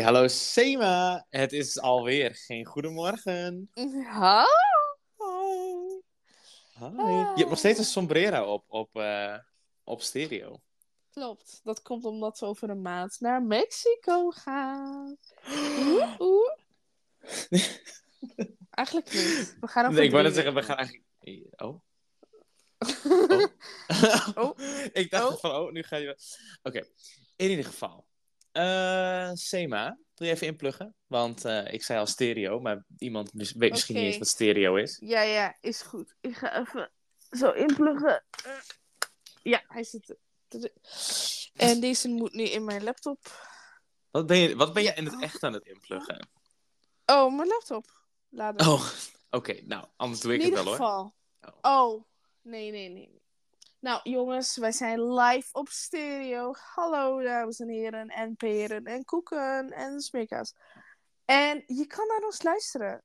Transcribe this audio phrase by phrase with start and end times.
[0.00, 1.26] Hey, hallo Sema.
[1.30, 3.70] Het is alweer geen goedemorgen.
[4.04, 4.46] Ha?
[6.78, 6.86] Hi.
[6.86, 9.38] Je hebt nog steeds een sombrero op, op, eh,
[9.84, 10.60] op stereo.
[11.10, 11.60] Klopt.
[11.64, 15.16] Dat komt omdat we over een maand naar Mexico gaan.
[15.88, 16.52] Oeh, oeh.
[18.70, 19.56] Eigenlijk niet.
[19.60, 21.06] We gaan Nee, ik wou net zeggen, we gaan eigenlijk...
[21.56, 21.80] Oh.
[24.34, 24.58] Oh.
[24.92, 25.38] ik dacht Oh.
[25.40, 26.18] van, oh, nu ga je...
[26.62, 26.78] Oké,
[27.36, 28.08] in ieder geval.
[28.52, 30.94] Eh, Sema, wil je even inpluggen?
[31.06, 34.74] Want eh, ik zei al stereo, maar iemand mis- weet misschien niet eens wat stereo
[34.76, 34.98] is.
[35.04, 36.14] Ja, ja, is goed.
[36.20, 36.90] Ik ga even
[37.30, 38.24] zo inpluggen.
[39.42, 40.08] Ja, hij zit
[40.48, 40.72] er.
[41.54, 43.48] En deze moet nu in mijn laptop.
[44.10, 46.28] Wat ben je, wat ben je in het echt aan het inpluggen?
[47.06, 47.98] Oh, mijn laptop.
[48.28, 48.66] Laden.
[48.66, 48.90] Oh,
[49.30, 51.12] oké, nou, anders doe ik in het ieder wel hoor.
[51.42, 51.82] geval.
[51.82, 52.04] Oh,
[52.42, 53.22] nee, nee, nee.
[53.80, 56.54] Nou, jongens, wij zijn live op stereo.
[56.74, 60.54] Hallo, dames en heren, en peren, en koeken, en smeerkaas.
[61.24, 63.02] En je kan naar ons luisteren.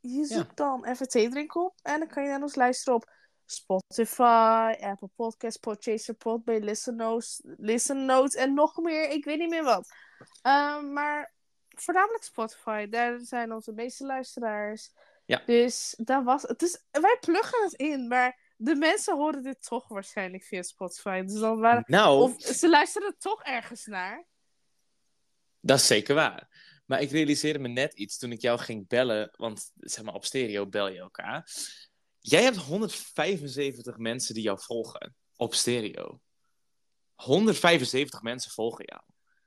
[0.00, 3.10] Je zoekt dan even theedrink op en dan kan je naar ons luisteren op
[3.44, 9.10] Spotify, Apple Podcasts, Podchaser, Podbay, Listen Notes, Listen Notes en nog meer.
[9.10, 9.92] Ik weet niet meer wat.
[10.42, 11.32] Ehm, maar
[11.68, 12.88] voornamelijk Spotify.
[12.88, 14.92] Daar zijn onze meeste luisteraars.
[15.24, 15.42] Ja.
[15.46, 16.58] Dus daar was het.
[16.58, 21.22] Dus wij pluggen het in, maar de mensen horen dit toch waarschijnlijk via Spotify.
[21.22, 24.26] Dus dan waren, Nou, of ze luisteren toch ergens naar.
[25.60, 26.48] Dat is zeker waar.
[26.86, 30.24] Maar ik realiseerde me net iets toen ik jou ging bellen, want zeg maar op
[30.24, 31.50] stereo bel je elkaar.
[32.18, 36.20] Jij hebt 175 mensen die jou volgen op stereo.
[37.14, 39.02] 175 mensen volgen jou.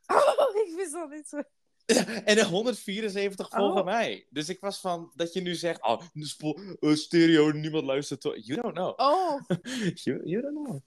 [0.38, 1.42] Oh, ik wist dat niet zo.
[2.26, 3.86] En de 174 volgen Oh.
[3.86, 4.26] mij.
[4.30, 6.02] Dus ik was van dat je nu zegt: Oh,
[6.80, 8.22] eh, stereo, niemand luistert.
[8.22, 8.94] to-" You don't know.
[9.00, 9.42] Oh,
[10.04, 10.80] You, you don't know.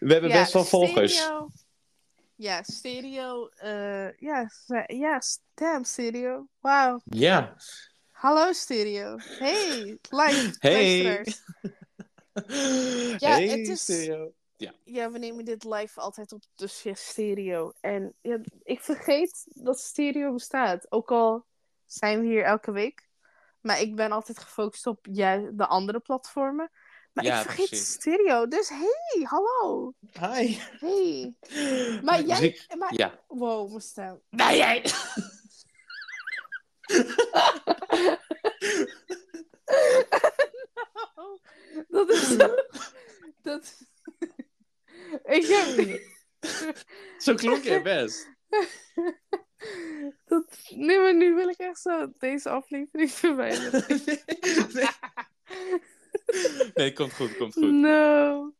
[0.00, 1.16] We hebben best wel volgers.
[1.16, 1.50] Stereo.
[2.36, 3.48] Ja, stereo.
[3.48, 5.22] eh, ja, ze- ja,
[5.54, 6.46] damn, stereo.
[6.60, 7.00] Wauw.
[7.04, 7.56] Ja.
[8.10, 9.16] Hallo, stereo.
[9.38, 10.56] Hey, live.
[10.58, 11.24] Hey.
[13.18, 14.32] Ja, hey, het is- stereo.
[14.84, 17.72] Ja, we nemen dit live altijd op de via stereo.
[17.80, 20.92] En ja, ik vergeet dat stereo bestaat.
[20.92, 21.46] Ook al
[21.84, 23.08] zijn we hier elke week.
[23.60, 26.70] Maar ik ben altijd gefocust op juist de andere platformen.
[27.12, 27.92] Maar Ja, ik vergeet precies.
[27.92, 28.46] stereo.
[28.48, 29.92] Dus hey, hallo.
[30.20, 30.56] Hi.
[30.58, 31.34] Hey.
[32.02, 32.40] Maar jij...
[32.40, 32.94] Muziek- Maar...
[32.94, 33.20] Ja.
[33.28, 34.20] Wow, mijn stem.
[34.30, 34.84] Nee, jij.
[41.14, 41.38] Oh,
[41.88, 42.54] dat is zo...
[43.42, 43.76] Dat...
[45.24, 46.00] ik heb...
[47.24, 48.28] Zo klonk je best.
[50.24, 50.58] Dat...
[50.68, 53.84] Nee, maar nu wil ik echt zo deze aflevering verwijderen.
[54.72, 54.88] nee.
[56.74, 57.70] nee, komt goed, komt goed.
[57.72, 58.52] No.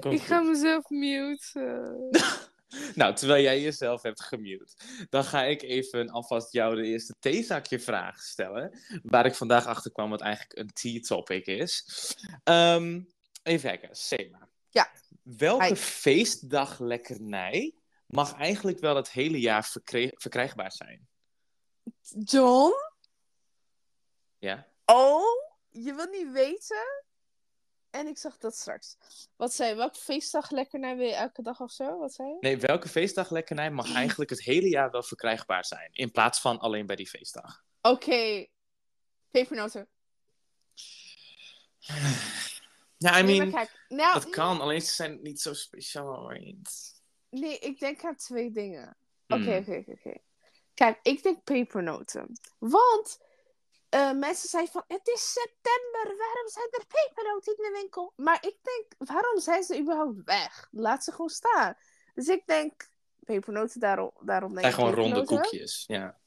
[0.00, 2.10] Komt Ik ga mezelf muten.
[2.94, 4.74] Nou, terwijl jij jezelf hebt gemute,
[5.10, 8.78] dan ga ik even alvast jou de eerste theezakje vraag stellen.
[9.02, 11.84] Waar ik vandaag achter kwam wat eigenlijk een tea-topic is.
[12.44, 13.00] Ehm,
[13.42, 14.48] even kijken, Sema.
[14.70, 14.90] Ja.
[15.36, 15.74] Welke Hi.
[15.74, 17.74] feestdaglekkernij
[18.06, 21.08] mag eigenlijk wel het hele jaar verkre- verkrijgbaar zijn?
[22.24, 22.72] John?
[24.38, 24.66] Ja?
[24.84, 25.22] Oh,
[25.68, 27.04] je wil niet weten?
[27.90, 28.96] En ik zag dat straks.
[29.36, 29.74] Wat zei je?
[29.76, 31.98] Welke feestdag lekker naar wil je elke dag of zo?
[31.98, 32.36] Wat zei je?
[32.40, 35.88] Nee, welke feestdaglekkernij mag eigenlijk het hele jaar wel verkrijgbaar zijn?
[35.92, 37.64] In plaats van alleen bij die feestdag.
[37.80, 38.46] Oké.
[39.30, 39.88] Pepernoten.
[42.98, 43.84] Ja, I mean, kijk.
[43.88, 46.32] Nou, dat kan, alleen ze zijn niet zo speciaal.
[46.32, 46.94] right?
[47.30, 48.96] Nee, ik denk aan twee dingen.
[49.26, 49.42] Hmm.
[49.42, 50.18] Oké, oké, oké.
[50.74, 52.38] Kijk, ik denk pepernoten.
[52.58, 53.18] Want
[53.88, 58.12] eh, mensen zeiden van, het is september, waarom zijn er pepernoten in de winkel?
[58.16, 60.68] Maar ik denk, waarom zijn ze überhaupt weg?
[60.70, 61.74] Laat ze gewoon staan.
[62.14, 62.90] Dus ik denk,
[63.24, 66.18] pepernoten, daarom, daarom denk En ik gewoon ronde koekjes, ja.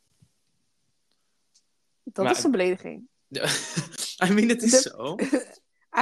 [2.03, 3.09] Dat Maar- is een belediging.
[4.25, 5.15] I mean, het is De- zo.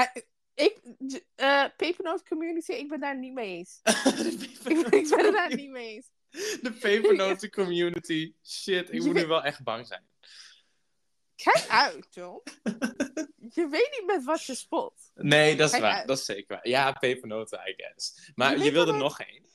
[0.59, 0.79] ik,
[1.77, 3.79] pepernoot community, ik ben daar niet mee eens.
[4.65, 6.11] Ik, ik ben daar niet mee eens.
[6.61, 8.33] De pepernoten community.
[8.43, 10.07] Shit, ik Je moet weet- nu wel echt bang zijn.
[11.35, 12.41] Kijk uit, John.
[13.57, 15.11] je weet niet met wat je spot.
[15.13, 15.93] Nee, dat is Kijk waar.
[15.97, 16.07] uit.
[16.07, 16.67] Dat is zeker waar.
[16.67, 18.31] Ja, pepernoten, I guess.
[18.35, 19.45] Maar Je wilde nog één.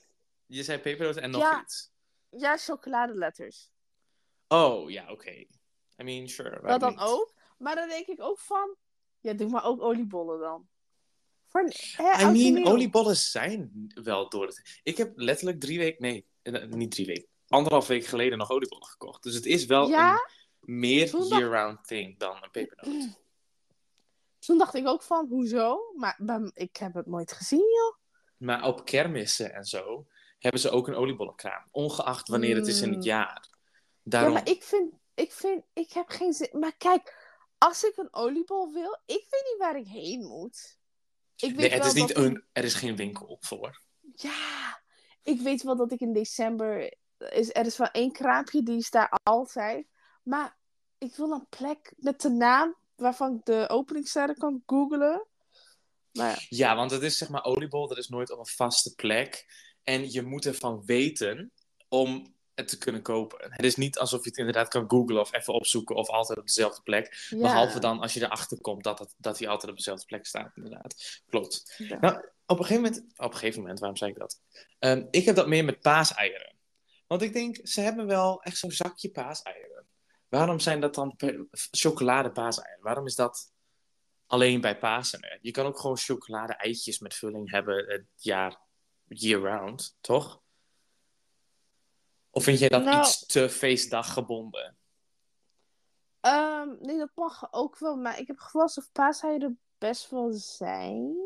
[0.47, 1.63] Je zei pepernoten en nog Ja.
[1.63, 1.91] iets.
[2.31, 3.71] Ja, chocoladeletters.
[4.49, 5.31] Oh, ja, oké.
[5.31, 6.61] I mean, sure.
[6.63, 7.01] Dat dan niet?
[7.01, 7.35] ook.
[7.59, 8.77] Maar dan denk ik ook van...
[9.21, 10.69] Ja, doe maar ook oliebollen dan.
[11.55, 11.71] Voor,
[12.07, 14.81] hè, I mean, oliebollen zijn wel door het...
[14.83, 16.03] Ik heb letterlijk drie weken...
[16.03, 17.27] Nee, eh, niet drie weken.
[17.49, 19.23] Anderhalf week geleden nog oliebollen gekocht.
[19.23, 20.13] Dus het is wel Ja?
[20.13, 20.21] een
[20.81, 23.09] meer year-round thing dan een pepernoot.
[24.47, 25.93] Toen dacht ik ook van, hoezo?
[25.97, 26.19] Maar
[26.55, 27.97] ik heb het nooit gezien, joh.
[28.37, 30.07] Maar op kermissen en zo
[30.39, 31.69] hebben ze ook een oliebollenkraam.
[31.71, 33.05] Ongeacht wanneer het is in het Mm.
[33.05, 33.49] jaar.
[34.03, 34.33] Daarom.
[34.33, 36.49] Ja, maar ik vind, ik vind, ik heb geen zin.
[36.53, 40.79] Maar kijk, als ik een oliebol wil, ik weet niet waar ik heen moet.
[41.37, 43.81] Ik weet nee, het is niet ik- een, er is geen winkel voor.
[44.15, 44.83] Ja,
[45.23, 46.95] ik weet wel dat ik in december.
[47.19, 49.87] Is, er is wel één kraampje, die is daar altijd.
[50.23, 50.57] Maar
[50.99, 55.27] ik wil een plek met de naam waarvan ik de openingstijden kan googlen.
[56.13, 56.47] Maar.
[56.49, 59.47] Ja, want het is zeg maar oliebol, dat is nooit op een vaste plek.
[59.85, 61.53] En je moet ervan weten
[61.89, 63.53] om het te kunnen kopen.
[63.53, 66.47] Het is niet alsof je het inderdaad kan googlen of even opzoeken of altijd op
[66.47, 67.27] dezelfde plek.
[67.29, 67.39] Ja.
[67.39, 70.57] Behalve dan als je erachter komt dat, het, dat hij altijd op dezelfde plek staat,
[70.57, 71.23] inderdaad.
[71.29, 71.75] Klopt.
[71.79, 71.99] Ja.
[72.01, 72.17] Nou,
[72.47, 74.41] op een gegeven moment, op een gegeven moment, waarom zei ik dat?
[74.79, 76.57] Ehm, ik heb dat meer met paaseieren.
[77.07, 79.87] Want ik denk, ze hebben wel echt zo'n zakje paaseieren.
[80.29, 81.17] Waarom zijn dat dan
[81.71, 82.83] chocolade paaseieren?
[82.83, 83.53] Waarom is dat
[84.27, 85.19] alleen bij Pasen?
[85.23, 85.37] hè?
[85.41, 88.61] Je kan ook gewoon chocolade eitjes met vulling hebben het jaar
[89.07, 90.43] year-round, toch?
[92.35, 94.77] Of vind jij dat Nou- iets te feestdaggebonden?
[96.21, 97.97] Ehm, nee, dat mag ook wel.
[97.97, 101.17] Maar ik heb gevoel alsof paaseieren er best wel zijn.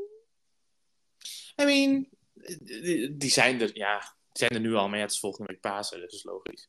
[1.61, 2.09] I mean,
[3.19, 5.61] die zijn er, ja, die zijn er nu al, maar ja, het is volgende week
[5.61, 6.69] Pasen, dus dat is logisch.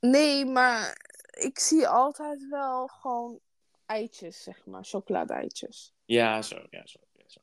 [0.00, 0.96] Nee, maar
[1.30, 3.40] ik zie altijd wel gewoon
[3.86, 4.84] eitjes, zeg maar.
[4.84, 5.94] Chocolade-eitjes.
[6.04, 6.98] Ja, zo, ja, zo.
[7.12, 7.40] Ja, zo.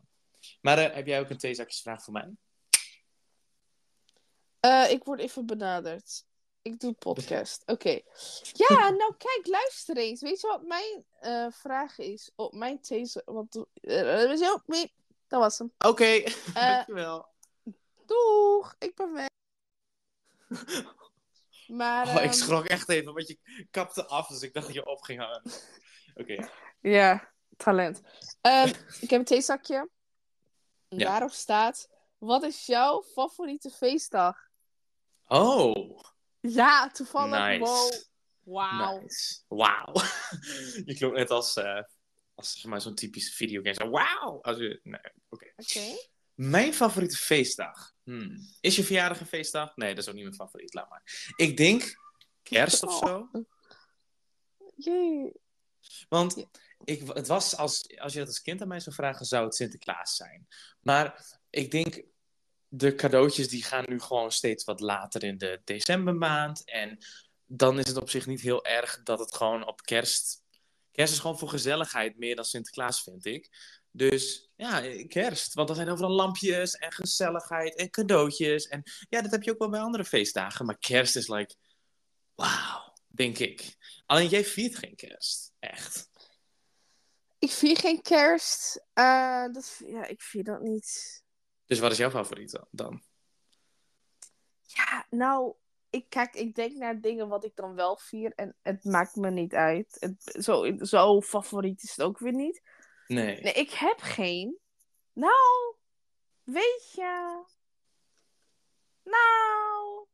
[0.62, 2.36] Maar eh, heb jij ook een theezakjesvraag voor mij?
[4.62, 6.26] Eh, ik word even benaderd.
[6.62, 7.64] Ik doe podcast.
[7.66, 8.00] Oké.
[8.54, 10.22] Ja, nou kijk, luister eens.
[10.22, 13.22] Weet je wat mijn eh, vraag is op mijn these?
[13.26, 14.40] Wat, eh,
[15.28, 15.74] dat was hem.
[15.78, 16.24] Oké,
[16.54, 17.28] dankjewel.
[18.06, 19.30] doeg, ik ben weg.
[21.68, 23.40] Maar, Oh, ik ehm, schrok echt even, want je
[23.72, 25.42] kapte af, dus ik dacht dat je op ging hangen.
[26.16, 26.50] Oké, ja.
[26.82, 28.02] Ja, talent.
[28.42, 29.90] Ehm, ik heb een theezakje.
[30.90, 31.06] Ja.
[31.06, 34.51] Daarop staat: Wat is jouw favoriete feestdag?
[35.32, 36.00] Oh,
[36.40, 37.40] Ja, toevallig.
[37.40, 37.60] Nice.
[38.44, 38.70] Wow.
[38.70, 39.02] Wauw.
[39.02, 39.40] nice.
[39.48, 39.94] Wauw.
[40.86, 41.84] je klonk net als, eh,
[42.36, 43.76] als zeg maar, zo'n typische videogame.
[43.76, 44.42] Zo, wauw.
[44.42, 44.80] Als je...
[44.84, 45.54] Nee, oké.
[45.56, 45.98] Oké.
[46.34, 47.94] Mijn favoriete feestdag.
[48.04, 48.38] Hmm.
[48.62, 49.76] Is je verjaardag een feestdag?
[49.76, 50.74] Nee, dat is ook niet mijn favoriet.
[50.74, 51.34] Laat maar.
[51.36, 52.00] Ik denk
[52.44, 53.30] kerst of zo.
[54.76, 55.32] Jee.
[56.10, 56.46] Want
[56.84, 59.56] ik, het was als, als je dat als kind aan mij zou vragen, zou het
[59.56, 60.48] Sinterklaas zijn.
[60.82, 62.04] Maar ik denk,
[62.74, 66.64] de cadeautjes die gaan nu gewoon steeds wat later in de decembermaand.
[66.66, 66.98] En
[67.46, 70.40] dan is het op zich niet heel erg dat het gewoon op kerst...
[70.92, 73.50] Kerst is gewoon voor gezelligheid meer dan Sinterklaas, vind ik.
[73.92, 75.54] Dus ja, kerst.
[75.54, 78.68] Want dan zijn overal lampjes en gezelligheid en cadeautjes.
[78.68, 80.66] En ja, dat heb je ook wel bij andere feestdagen.
[80.66, 81.56] Maar kerst is like,
[82.36, 83.76] wauw, denk ik.
[84.06, 85.54] Alleen jij viert geen kerst.
[85.60, 86.10] Echt.
[87.40, 88.86] Ik vier geen kerst.
[88.94, 91.21] Eh, dat, ja, ik vier dat niet.
[91.72, 93.04] Dus wat is jouw favoriet dan-?
[94.64, 95.54] Ja, nou,
[95.90, 99.30] ik, kijk, ik denk naar dingen wat ik dan wel vier en het maakt me
[99.32, 99.98] niet uit.
[100.00, 102.62] Het, zo, zo favoriet is het ook weer niet.
[103.08, 103.42] Nee.
[103.42, 104.58] Nee, ik heb geen.
[105.14, 105.76] Nou,
[106.44, 107.44] weet je.
[109.04, 110.06] Nou.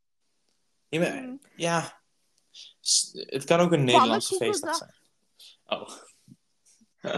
[0.87, 1.41] Ja, maar- hmm.
[1.55, 2.01] ja.
[2.79, 4.95] S- het kan ook een Nederlandse feestdag zijn.
[5.65, 5.89] Oh.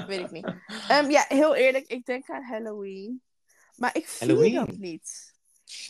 [0.07, 0.45] Weet ik niet.
[0.87, 3.21] Ehm, ja, heel eerlijk, ik denk aan Halloween.
[3.79, 4.53] Maar ik Halloween?
[4.53, 5.33] dat niet.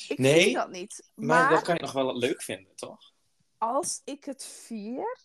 [0.08, 1.10] Ik Nee, dat niet.
[1.16, 3.14] Maar, Maar, dat kan je nog wel leuk vinden, toch?
[3.58, 5.18] als ik het vier,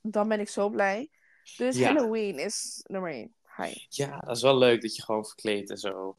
[0.00, 1.10] dan ben ik zo blij.
[1.56, 1.92] Dus Ja.
[1.92, 3.34] Halloween is nummer één.
[3.56, 3.74] Hi.
[3.88, 6.18] Ja, dat is wel leuk dat je gewoon verkleedt en zo.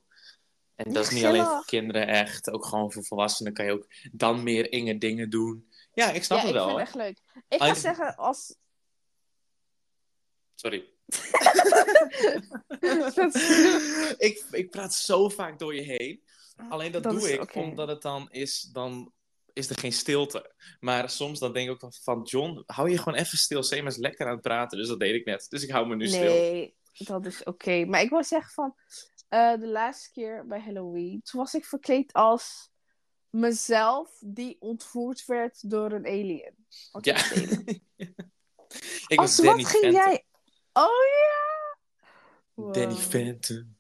[0.76, 2.50] En dat Ja, is niet alleen voor kinderen echt.
[2.52, 5.72] Ook gewoon voor volwassenen kan je ook dan meer inge dingen doen.
[5.94, 6.68] Ja, ik snap ja, het ik wel.
[6.78, 7.02] vind het hoor.
[7.04, 7.44] echt leuk.
[7.50, 8.56] Ik ga zeggen, als...
[10.56, 10.91] Sorry.
[13.15, 13.36] Dat-
[14.18, 16.24] ik, ik praat zo vaak door je heen.
[16.70, 19.13] Alleen dat, Dat doe ik omdat het dan is, dan
[19.53, 20.53] is er geen stilte.
[20.80, 23.63] Maar soms dan denk ik ook van John, hou je gewoon even stil.
[23.63, 25.46] Sam is lekker aan het praten, dus dat deed ik net.
[25.50, 26.20] Dus ik hou me nu stil.
[26.34, 27.86] Nee, dat is oké.
[27.86, 28.75] Maar ik wil zeggen van...
[29.30, 32.70] eh, de laatste keer bij Halloween, toen was ik verkleed als
[33.30, 36.56] mezelf die ontvoerd werd door een alien.
[36.91, 37.15] Wat Ja.
[39.08, 40.25] ik Als wat ging jij...
[40.74, 42.72] Oh ja!
[42.72, 42.96] Danny.
[42.96, 43.80] Phantom.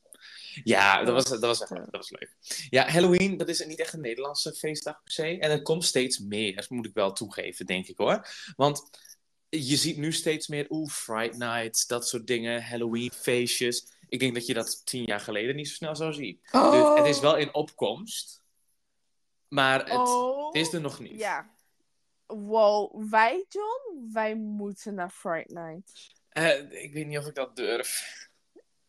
[0.63, 2.35] Ja, dat was, dat, was echt, dat was leuk.
[2.69, 5.39] Ja, Halloween, dat is niet echt een Nederlandse feestdag per se.
[5.39, 8.27] En er komt steeds meer, moet ik wel toegeven, denk ik hoor.
[8.55, 8.89] Want
[9.49, 13.87] je ziet nu steeds meer, oeh, Fright Nights, dat soort dingen, Halloween feestjes.
[14.07, 16.39] Ik denk dat je dat tien jaar geleden niet zo snel zou zien.
[16.51, 18.43] Dus het is wel in opkomst.
[19.47, 21.19] Maar het, Oh, is er nog niet.
[21.19, 21.49] Ja.
[22.25, 26.20] Wow, wij, John, wij moeten naar Fright Night.
[26.31, 28.19] Eh, ik weet niet of ik dat durf.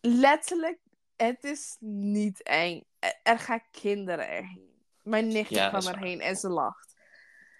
[0.00, 0.78] Letterlijk,
[1.16, 2.82] het is niet eng.
[3.22, 4.70] Er, gaan kinderen erheen.
[5.02, 6.94] Mijn nichtje Ja, kwam erheen en ze lacht.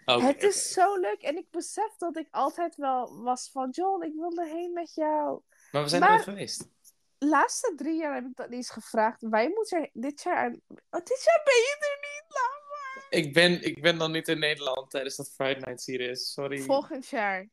[0.04, 1.22] Het is zo leuk.
[1.22, 3.70] En ik besef dat ik altijd wel was van...
[3.70, 5.40] John, ik wil erheen met jou.
[5.72, 6.70] Maar we zijn maar- er geweest.
[7.18, 9.22] De laatste drie jaar heb ik dat niet eens gevraagd.
[9.28, 10.46] Wij moeten dit jaar...
[10.90, 13.06] Oh, dit jaar ben je er niet, laat maar.
[13.10, 16.32] Ik ben, ik ben dan niet in Nederland tijdens dat Friday Night hier is.
[16.32, 16.60] Sorry.
[16.60, 17.48] Volgend jaar.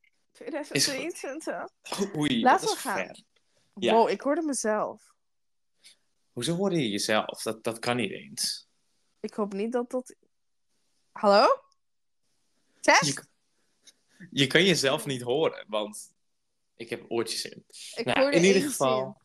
[0.45, 1.67] 2023.
[1.91, 2.95] Oh, Oei, Laten dat we is gaan.
[3.05, 3.23] ver.
[3.73, 3.93] Ja.
[3.93, 5.13] Wow, ik hoorde mezelf.
[6.31, 7.41] Hoezo hoorde je jezelf?
[7.41, 8.67] Dat, dat kan niet eens.
[9.19, 10.15] Ik hoop niet dat dat...
[11.11, 11.45] Hallo?
[12.79, 13.05] Test?
[13.05, 13.23] Je,
[14.31, 16.13] je kan jezelf niet horen, want
[16.75, 17.65] ik heb oortjes in.
[17.95, 19.21] ik Nou, hoorde in ieder geval.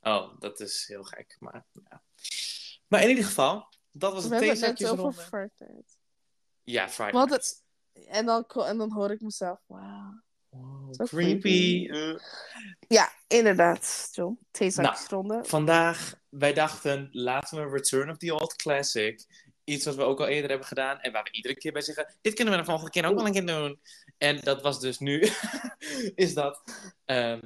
[0.00, 1.36] Oh, dat is heel gek.
[1.38, 2.02] Maar, ja.
[2.86, 5.02] maar in ieder geval, dat was We het het theezakjesronde.
[5.02, 5.92] over Fortnite.
[6.64, 7.62] Ja, Friday Want Night.
[7.92, 9.60] En dan, en dan hoor ik mezelf.
[9.66, 10.22] Wauw.
[10.50, 11.06] Wow, creepy.
[11.06, 11.88] creepy.
[11.90, 12.18] Eh.
[12.88, 14.38] Ja, inderdaad, John.
[14.50, 15.44] Theezakjesronde.
[15.44, 19.26] Vandaag, wij dachten, laten we Return of the Old Classic.
[19.64, 21.00] Iets wat we ook al eerder hebben gedaan.
[21.00, 23.26] En waar we iedere keer bij zeggen, dit kunnen we de volgende keer ook wel
[23.26, 23.80] een keer doen.
[24.18, 25.28] En dat was dus nu,
[26.14, 26.62] is dat
[27.04, 27.40] ehm,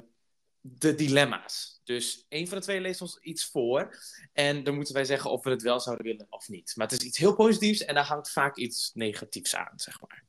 [0.61, 1.81] de dilemma's.
[1.83, 3.97] Dus één van de twee leest ons iets voor.
[4.33, 6.73] En dan moeten wij zeggen of we het wel zouden willen of niet.
[6.75, 10.23] Maar het is iets heel positiefs en daar hangt vaak iets negatiefs aan, zeg maar.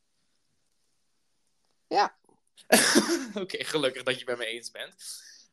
[1.86, 2.16] Ja.
[3.42, 4.94] Oké, gelukkig dat je het met me eens bent.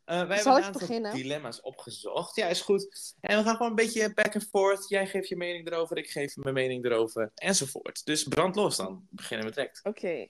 [0.04, 1.14] Eh, wij Zal hebben een aantal beginnen?
[1.14, 2.36] dilemma's opgezocht.
[2.36, 3.14] Ja, is goed.
[3.20, 4.88] En we gaan gewoon een beetje back and forth.
[4.88, 8.04] Jij geeft je mening erover, ik geef mijn mening erover, enzovoort.
[8.04, 9.06] Dus brand los dan.
[9.10, 9.80] Beginnen we direct.
[9.82, 10.26] Oké.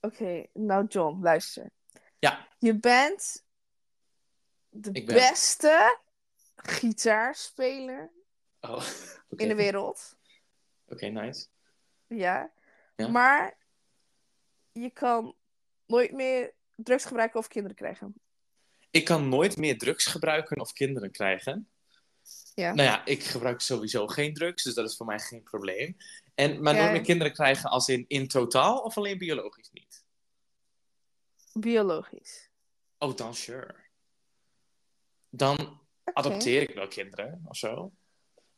[0.00, 1.70] Oké, nou John, luister.
[2.18, 2.48] Ja.
[2.58, 3.44] Je bent
[4.68, 5.98] de ben- beste
[6.56, 8.12] gitaarspeler
[8.60, 8.86] Oh,
[9.36, 10.16] in de wereld.
[10.88, 11.46] Oké, nice.
[12.06, 12.52] Ja.
[12.96, 13.08] Ja.
[13.08, 13.58] Maar
[14.72, 15.34] je kan
[15.86, 18.14] nooit meer drugs gebruiken of kinderen krijgen.
[18.90, 21.68] Ik kan nooit meer drugs gebruiken of kinderen krijgen.
[22.54, 22.74] Ja.
[22.74, 25.96] Nou ja, ik gebruik sowieso geen drugs, dus dat is voor mij geen probleem.
[26.34, 26.80] En, maar Ja.
[26.80, 30.04] nooit meer kinderen krijgen als in in totaal of alleen biologisch niet?
[31.52, 32.50] Biologisch.
[32.98, 33.74] Oh, dan sure.
[35.30, 37.92] Dan adopteer ik wel kinderen of zo.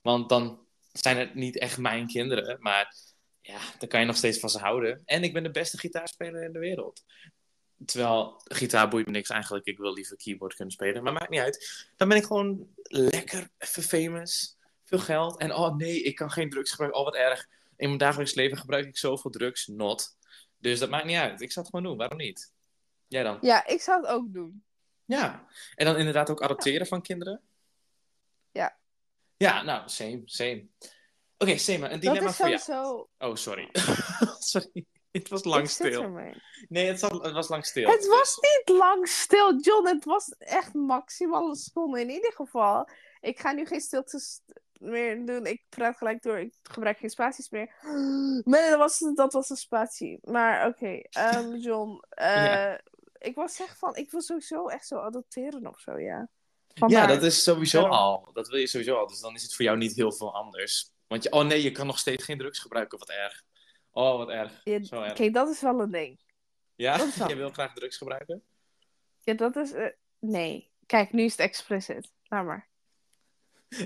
[0.00, 2.96] Want dan zijn het niet echt mijn kinderen, maar
[3.48, 5.02] ja, dan kan je nog steeds van ze houden.
[5.04, 7.04] En ik ben de beste gitaarspeler in de wereld.
[7.84, 9.66] Terwijl gitaar boeit me niks eigenlijk.
[9.66, 11.86] Ik wil liever keyboard kunnen spelen, maar maakt niet uit.
[11.96, 15.40] Dan ben ik gewoon lekker, even famous, veel geld.
[15.40, 17.00] En oh nee, ik kan geen drugs gebruiken.
[17.00, 17.48] Oh wat erg.
[17.76, 19.66] In mijn dagelijks leven gebruik ik zoveel drugs.
[19.66, 20.16] Not.
[20.58, 21.40] Dus dat maakt niet uit.
[21.40, 21.98] Ik zal het gewoon doen.
[21.98, 22.52] Waarom niet?
[23.06, 23.38] Jij dan?
[23.40, 24.64] Ja, ik zou het ook doen.
[25.04, 25.46] Ja.
[25.74, 27.40] En dan inderdaad ook adopteren van kinderen?
[28.52, 28.76] Ja.
[29.36, 30.66] Ja, nou, same, same.
[31.38, 32.60] Oké, Sema, een dilemma voor jou.
[32.60, 33.08] sowieso...
[33.18, 33.68] Oh, sorry.
[34.38, 34.86] sorry.
[35.10, 36.10] Het was lang stil.
[36.68, 37.90] Nee, het, het was lang stil.
[37.90, 39.86] Het was niet lang stil, John.
[39.86, 42.00] Het was echt maximaal een seconde.
[42.00, 42.88] In ieder geval,
[43.20, 44.40] ik ga nu geen stiltes
[44.80, 45.46] meer doen.
[45.46, 46.38] Ik praat gelijk door.
[46.38, 47.74] Ik gebruik geen spaties meer.
[48.44, 50.18] Maar dat was, dat was een spatie.
[50.22, 52.02] Maar oké, ehm, John.
[52.08, 52.80] eh, Ja.
[53.18, 56.28] Ik was zeg van, ik wil sowieso echt zo adopteren of zo, ja.
[56.74, 58.30] Van Ja, dat is sowieso al.
[58.32, 59.06] Dat wil je sowieso al.
[59.06, 60.90] Dus dan is het voor jou niet heel veel anders.
[61.08, 62.98] Want je, oh nee, je kan nog steeds geen drugs gebruiken.
[62.98, 63.44] Wat erg.
[63.90, 64.60] Oh, wat erg.
[64.64, 65.12] Ja, Zo erg.
[65.12, 66.20] Kijk, dat is wel een ding.
[66.74, 66.96] Ja?
[66.96, 68.42] wel- Je wil graag drugs gebruiken?
[69.20, 69.72] Ja, dat is...
[69.72, 69.86] eh,
[70.18, 70.70] nee.
[70.86, 72.12] Kijk, nu is het explicit.
[72.24, 72.68] Laat maar.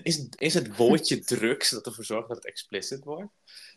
[0.03, 3.33] Is, is het woordje drugs dat ervoor zorgt dat het explicit wordt?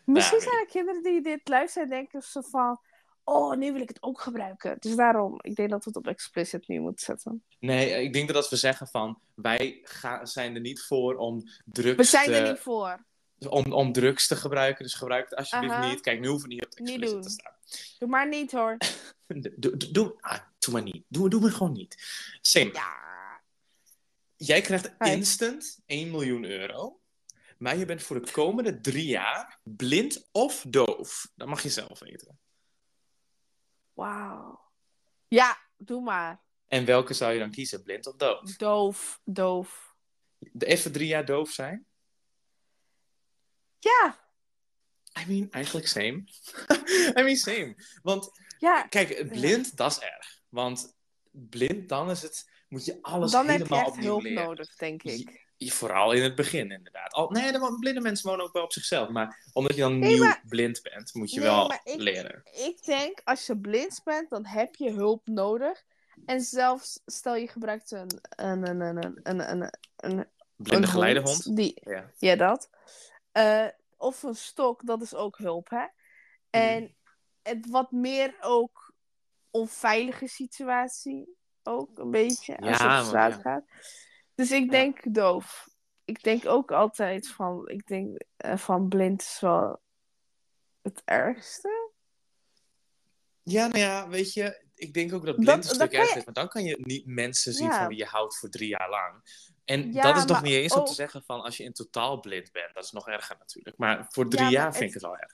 [0.06, 0.48] Misschien nee.
[0.48, 2.80] zijn er kinderen die dit luisteren en denken zo van...
[3.24, 4.78] Oh, nu wil ik het ook gebruiken.
[4.80, 7.44] Dus daarom, ik denk dat we het op explicit nu moeten zetten.
[7.60, 9.20] Nee, ik denk dat als we zeggen van...
[9.34, 12.36] Wij ga, zijn er niet voor om drugs We zijn te...
[12.36, 13.06] er niet voor.
[13.48, 14.84] Om, om drugs te gebruiken.
[14.84, 15.90] Dus gebruik het alsjeblieft Aha.
[15.90, 16.02] niet.
[16.02, 17.22] Kijk, nu hoeven we niet op het doen.
[17.22, 17.54] te staan.
[18.00, 18.78] Doe maar niet hoor.
[19.28, 21.04] Doe, doe, doe, ah, doe maar niet.
[21.08, 21.96] Doe, doe maar gewoon niet.
[22.42, 23.04] Sim, Ja.
[24.38, 25.12] jij krijgt Hi.
[25.12, 27.00] instant 1 miljoen euro.
[27.58, 31.32] Maar je bent voor de komende drie jaar blind of doof.
[31.36, 32.40] Dat mag je zelf weten.
[33.94, 34.62] Wauw.
[35.28, 36.42] Ja, doe maar.
[36.68, 37.84] En welke zou je dan kiezen?
[37.84, 38.56] Blind of doof?
[38.58, 39.96] Doof, doof.
[40.38, 41.86] De even drie jaar doof zijn?
[43.90, 44.18] Ja,
[45.22, 46.24] I mean, eigenlijk same.
[47.20, 47.76] I mean, same.
[48.02, 48.82] Want ja.
[48.84, 50.42] kijk, blind, dat is erg.
[50.50, 50.96] Want
[51.32, 52.54] blind, dan is het...
[52.68, 54.44] Moet je alles Dan heb je helemaal echt opnieuw hulp leren.
[54.44, 55.44] nodig, denk ik.
[55.58, 57.12] Je- Vooral in het begin, inderdaad.
[57.14, 59.10] Al, nee, de blinde mensen wonen ook wel op zichzelf.
[59.10, 62.42] Maar omdat je dan Nee, nieuw maar- blind bent, moet je Nee, wel ik- leren.
[62.44, 65.84] Ik denk, als je blind bent, dan heb je hulp nodig.
[66.26, 68.20] En zelfs, stel je gebruikt een...
[68.30, 69.72] een, een, een, een, een, een,
[70.18, 70.26] een
[70.56, 71.44] Blinde een geleidehond.
[71.44, 72.12] hond Die, Ja.
[72.18, 72.70] ja, dat.
[73.36, 75.86] Eh, of een stok, dat is ook hulp, hè.
[76.50, 76.96] En
[77.42, 78.94] het wat meer ook
[79.52, 81.36] onveilige situatie.
[81.64, 83.40] Ook een beetje, als je Ja, op straat ja.
[83.40, 83.64] gaat.
[84.36, 85.68] Dus ik denk doof.
[86.06, 89.82] Ik denk ook altijd van, ik denk eh, van blind is wel
[90.82, 91.92] het ergste.
[93.44, 96.24] Ja, nou ja, weet je, ik denk ook dat Dat- blind een stuk je- is.
[96.24, 97.78] Want dan kan je niet mensen zien Ja.
[97.80, 99.44] van wie je houdt voor drie jaar lang.
[99.66, 101.64] En Ja, dat is nog maar niet eens om te ook- zeggen van als je
[101.64, 102.74] in totaal blind bent.
[102.74, 103.78] Dat is nog erger natuurlijk.
[103.78, 105.34] Maar voor drie Ja, maar jaar het- vind ik het wel erg.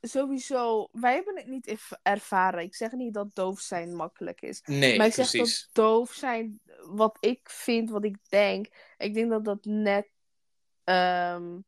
[0.00, 2.62] Sowieso, wij hebben het niet erv- ervaren.
[2.62, 4.62] Ik zeg niet dat doof zijn makkelijk is.
[4.64, 5.62] Nee, maar ik zeg precies.
[5.62, 8.66] dat doof zijn, wat ik vind, wat ik denk,
[8.96, 10.08] ik denk dat dat net
[10.84, 11.58] ehm,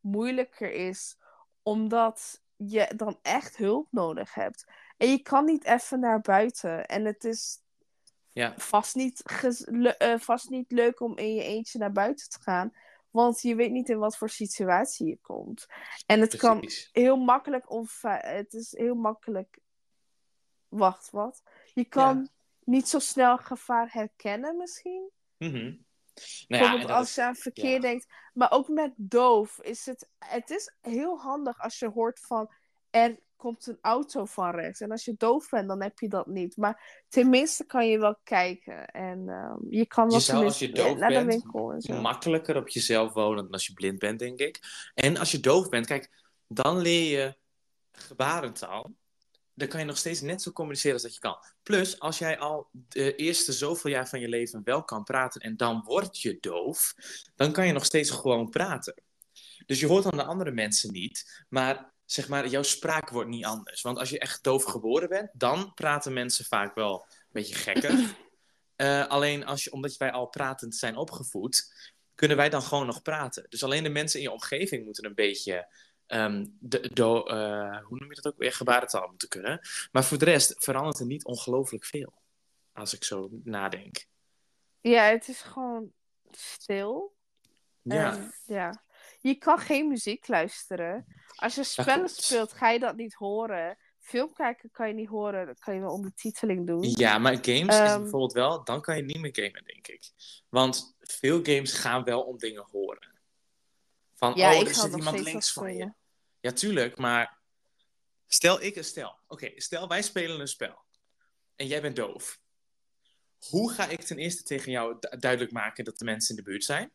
[0.00, 1.16] moeilijker is,
[1.62, 4.64] omdat je dan echt hulp nodig hebt.
[5.00, 6.86] En je kan niet even naar buiten.
[6.86, 7.58] En het is
[8.32, 8.54] Ja.
[8.56, 9.22] vast niet,
[9.98, 12.72] eh, vast niet leuk om in je eentje naar buiten te gaan.
[13.10, 15.66] Want je weet niet in wat voor situatie je komt.
[16.06, 19.58] En het kan heel makkelijk onve- Het is heel makkelijk.
[20.68, 21.42] Wacht, wat?
[21.74, 22.28] Je kan
[22.64, 25.10] niet zo snel gevaar herkennen, misschien.
[25.36, 25.54] Mhm.
[25.54, 25.74] Nou
[26.14, 27.78] ja, Bijvoorbeeld als je aan verkeer ja.
[27.80, 28.06] denkt.
[28.32, 30.08] Maar ook met doof is het.
[30.18, 32.52] Het is heel handig als je hoort van.
[32.90, 34.80] Er komt een auto van rechts.
[34.80, 36.56] En als je doof bent, dan heb je dat niet.
[36.56, 38.86] Maar tenminste kan je wel kijken.
[38.86, 41.44] En ehm, je kan wel Je zou als je doof naar bent,
[41.88, 44.60] makkelijker op jezelf wonen dan als je blind bent, denk ik.
[44.94, 46.10] En als je doof bent, kijk,
[46.46, 47.36] dan leer je
[47.92, 48.90] gebarentaal.
[49.54, 51.36] Dan kan je nog steeds net zo communiceren als dat je kan.
[51.62, 55.56] Plus, als jij al de eerste zoveel jaar van je leven wel kan praten en
[55.56, 56.94] dan word je doof,
[57.36, 59.02] dan kan je nog steeds gewoon praten.
[59.66, 63.44] Dus je hoort dan de andere mensen niet, maar zeg maar, jouw spraak wordt niet
[63.44, 63.82] anders.
[63.82, 67.98] Want als je echt doof geboren bent, dan praten mensen vaak wel een beetje gekker.
[68.80, 71.74] Eh, alleen als je, omdat wij al pratend zijn opgevoed,
[72.14, 73.46] kunnen wij dan gewoon nog praten.
[73.48, 75.74] Dus alleen de mensen in je omgeving moeten een beetje,
[76.06, 79.60] ehm, de, eh, hoe noem je dat ook weer, gebarentaal moeten kunnen.
[79.92, 82.12] Maar voor de rest verandert er niet ongelooflijk veel.
[82.72, 84.06] Als ik zo nadenk.
[84.80, 85.92] Ja, het is gewoon
[86.30, 87.14] stil.
[87.82, 88.82] Ja, En, ja.
[89.20, 91.06] Je kan geen muziek luisteren.
[91.34, 93.78] Als je spellen speelt, ga je dat niet horen.
[93.98, 95.46] Film kijken kan je niet horen.
[95.46, 96.82] Dan kan je wel ondertiteling doen.
[96.96, 98.00] ja maar games is Ehm.
[98.00, 100.10] bijvoorbeeld wel, dan kan je niet meer gamen, denk ik.
[100.48, 103.08] Want veel games gaan wel om dingen horen.
[104.14, 105.92] Van, Ja, oh, er zit iemand links dat van je.
[106.40, 107.38] Ja, tuurlijk, maar
[108.26, 109.18] stel ik een stel.
[109.26, 110.84] Oké, stel wij spelen een spel.
[111.56, 112.40] En jij bent doof.
[113.48, 116.50] Hoe ga ik ten eerste tegen jou du- duidelijk maken dat de mensen in de
[116.50, 116.92] buurt zijn?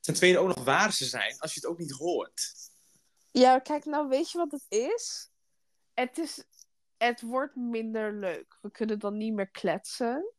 [0.00, 2.52] Ten tweede ook nog waar ze zijn, als je het ook niet hoort.
[3.30, 5.30] Ja, kijk, nou weet je wat het is?
[5.94, 6.44] Het is...
[6.96, 8.58] Het wordt minder leuk.
[8.60, 10.32] We kunnen dan niet meer kletsen.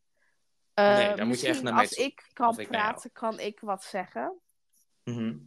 [0.74, 3.84] Eh, Nee, dan moet je echt naar Als ik kan ik praten, kan ik wat
[3.84, 4.40] zeggen.
[5.04, 5.38] Mhm.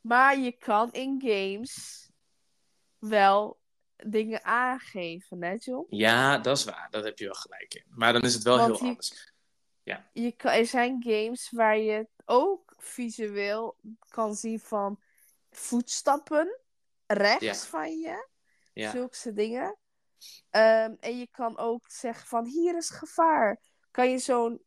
[0.00, 2.06] Maar je kan in games
[2.98, 3.60] wel
[3.96, 5.86] dingen aangeven, hè, John?
[5.88, 6.88] Ja, dat is waar.
[6.90, 7.84] Dat heb je wel gelijk in.
[7.88, 9.34] Maar dan is het wel Want heel anders.
[10.12, 13.76] Je kan, er zijn games waar je ook visueel
[14.08, 15.00] kan zien van
[15.50, 16.60] voetstappen
[17.06, 17.54] rechts Ja.
[17.54, 18.28] van je.
[18.72, 18.90] Ja.
[18.90, 19.78] Zulke dingen.
[20.50, 23.60] Ehm, en je kan ook zeggen van hier is gevaar.
[23.90, 24.62] Kan je zo'n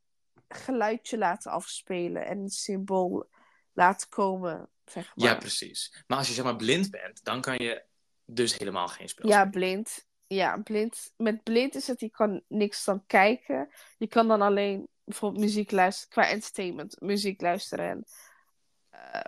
[0.48, 3.30] geluidje laten afspelen en een symbool
[3.74, 5.28] laten komen, zeg maar.
[5.28, 6.04] ja, precies.
[6.08, 7.84] Maar als je zeg maar blind bent, dan kan je
[8.26, 10.08] dus helemaal geen spel Ja, blind.
[10.28, 11.14] Ja, blind.
[11.18, 13.70] Met blind is het, je kan niks dan kijken.
[13.98, 17.90] Je kan dan alleen bijvoorbeeld muziek luisteren, qua entertainment, muziek luisteren.
[17.90, 18.06] En,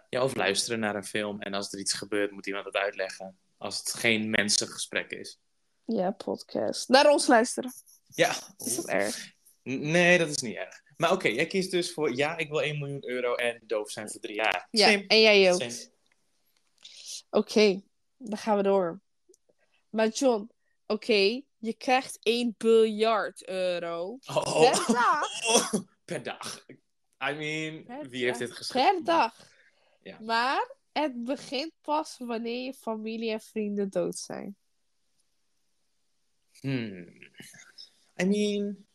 [0.09, 3.39] Ja, of luisteren naar een film en als er iets gebeurt, moet iemand het uitleggen.
[3.57, 5.39] Als het geen mensengesprek is.
[5.85, 6.89] ja, podcast.
[6.89, 7.71] Naar ons luisteren.
[8.07, 8.35] Ja.
[8.57, 9.33] Is dat erg?
[9.63, 10.81] Nee, dat is niet erg.
[10.97, 14.09] Maar oké, jij kiest dus voor ja, ik wil 1 miljoen euro en doof zijn
[14.09, 14.67] voor drie jaar.
[14.71, 15.07] Ja, Same.
[15.07, 15.61] en jij ook.
[17.29, 17.81] Oké,
[18.17, 19.01] dan gaan we door.
[19.89, 20.51] Maar John,
[20.91, 24.59] oké, je krijgt 1 biljard euro Oh.
[24.71, 25.45] per dag.
[25.47, 25.73] Oh,
[26.05, 26.65] per dag.
[27.29, 28.95] I mean, Per wie heeft dit geschreven?
[28.95, 29.49] Per dag.
[30.01, 30.19] Ja.
[30.19, 34.55] Maar het begint pas wanneer je familie en vrienden dood zijn.
[36.59, 37.07] Hmm.
[38.21, 38.85] I mean,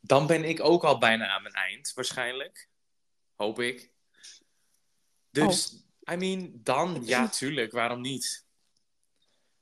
[0.00, 2.68] dan ben ik ook al bijna aan mijn eind, waarschijnlijk.
[3.34, 3.92] Hoop ik.
[5.30, 6.14] Dus, Oh.
[6.14, 8.46] I mean, dan, ja, tuurlijk, waarom niet?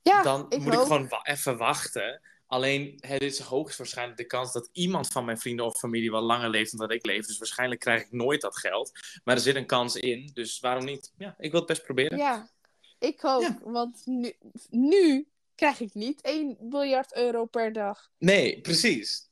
[0.06, 2.20] Ja, dan ik moet ik gewoon wa- even wachten.
[2.46, 6.50] Alleen, het is hoogstwaarschijnlijk de kans dat iemand van mijn vrienden of familie wel langer
[6.50, 7.26] leeft dan dat ik leef.
[7.26, 8.92] Dus waarschijnlijk krijg ik nooit dat geld.
[9.24, 11.12] Maar er zit een kans in, dus waarom niet?
[11.18, 12.18] Ja, ik wil het best proberen.
[12.18, 12.50] Ja,
[12.98, 13.42] ik ook.
[13.42, 13.58] Ja.
[13.64, 14.32] Want nu,
[14.70, 18.10] nu krijg ik niet 1 miljard euro per dag.
[18.18, 19.28] Nee, precies.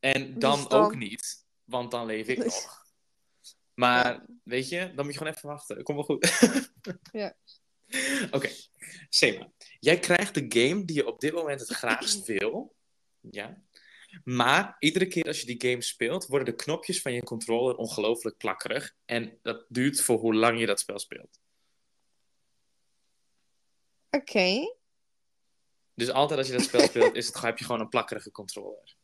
[0.00, 2.82] En dan, Dus dan- ook niet, want dan leef ik nog.
[3.74, 4.24] Maar Ja.
[4.44, 5.82] weet je, dan moet je gewoon even wachten.
[5.82, 6.38] Komt wel goed.
[7.12, 7.34] Ja.
[8.36, 8.50] Oké,
[9.08, 9.50] Sema.
[9.84, 12.74] Jij krijgt de game die je op dit moment het graagst wil.
[13.20, 13.62] Ja.
[14.24, 18.36] Maar iedere keer als je die game speelt, worden de knopjes van je controller ongelooflijk
[18.36, 18.94] plakkerig.
[19.04, 21.40] En dat duurt voor hoe lang je dat spel speelt.
[24.10, 24.74] Oké.
[25.94, 28.96] Dus altijd als je dat spel speelt, is het, heb je gewoon een plakkerige controller.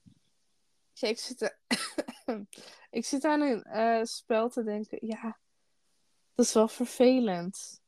[0.92, 1.56] Ja, ik zit,
[2.90, 4.98] ik zit aan een eh, spel te denken.
[5.06, 5.38] Ja,
[6.34, 7.80] dat is wel vervelend.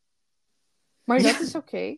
[1.04, 1.96] Maar dat is oké.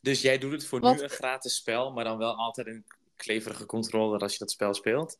[0.00, 2.84] Dus jij doet het voor Wat- nu een gratis spel, maar dan wel altijd een
[3.16, 5.18] kleverige controller als je dat spel speelt?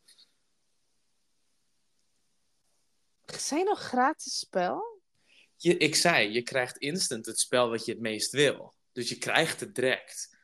[3.25, 5.01] Zijn nog gratis spel?
[5.55, 8.73] Je, ik zei, je krijgt instant het spel wat je het meest wil.
[8.91, 10.37] Dus je krijgt het direct.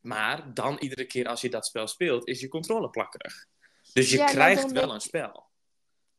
[0.00, 3.46] Maar dan iedere keer als je dat spel speelt, is je controle plakkerig.
[3.92, 5.50] Dus je Ja, nou, krijgt wel een spel.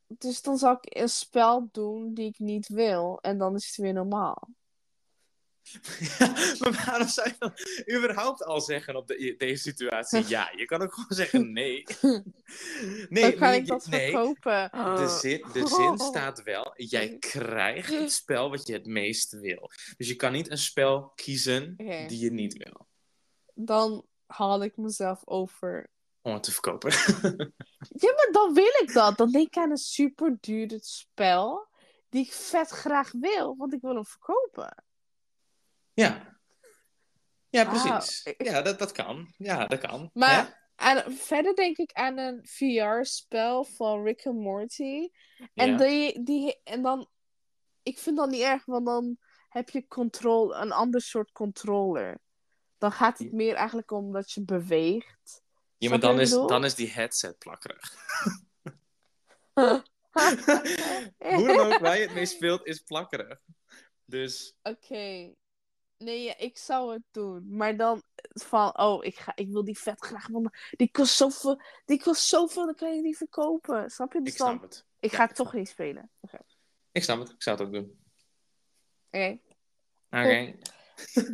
[0.08, 3.20] Dus dan zal ik een spel doen die ik niet wil.
[3.22, 4.50] En dan is het weer normaal.
[6.60, 7.54] maar waarom zou je dan
[7.98, 10.52] überhaupt al zeggen op de, deze situatie ja?
[10.56, 11.84] Je kan ook gewoon zeggen nee.
[13.10, 14.12] nee, dan kan nee, ik dat nee.
[14.12, 14.70] verkopen.
[14.72, 19.72] De zin, de zin staat wel, jij krijgt het spel wat je het meest wil.
[19.98, 21.76] Dus je kan niet een spel kiezen
[22.08, 22.88] die je niet wil.
[23.54, 25.92] Dan haal ik mezelf over.
[26.22, 26.92] Om het te verkopen.
[28.04, 29.18] Ja, maar dan wil ik dat.
[29.18, 31.68] Dan denk ik aan een super duur spel.
[32.10, 33.56] Die ik vet graag wil.
[33.58, 34.84] Want ik wil hem verkopen.
[35.94, 36.32] Ja.
[37.50, 38.34] Ja, precies.
[38.38, 39.34] Ja, dat, dat kan.
[39.38, 40.10] Ja, dat kan.
[40.14, 45.10] Maar aan- verder denk ik aan een VR-spel van Rick and Morty.
[45.54, 45.78] En, Ja.
[45.78, 47.10] die, die, en dan...
[47.84, 49.18] Ik vind dat niet erg, want dan
[49.50, 52.20] heb je control, een ander soort controller.
[52.78, 55.42] Dan gaat het meer eigenlijk om dat je beweegt.
[55.78, 56.48] Ja, maar dan is, bedoel?
[56.48, 57.94] dan is die headset plakkerig.
[61.18, 63.40] Hoe dan ook, waar je het mee speelt, is plakkerig.
[64.06, 65.34] Dus Oké.
[66.04, 67.56] Nee, ik zou het doen.
[67.56, 70.28] Maar dan van, oh, ik, ga, ik wil die vet graag.
[70.28, 73.90] Want die kost zoveel, die kost zoveel, dan kan je die verkopen.
[73.90, 74.22] Snap je?
[74.22, 74.86] Dus ik dan, snap het.
[75.00, 76.10] ik Ja, ga het toch niet spelen.
[76.20, 76.38] Oké.
[76.92, 77.30] Ik snap het.
[77.30, 78.00] Ik zou het ook doen.
[79.08, 79.40] Oké.
[80.10, 80.56] Oké.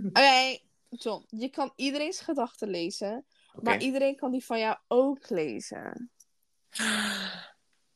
[0.10, 0.58] Oké,
[0.90, 3.26] John, je kan iedereen's gedachten lezen.
[3.62, 6.12] Maar iedereen kan die van jou ook lezen.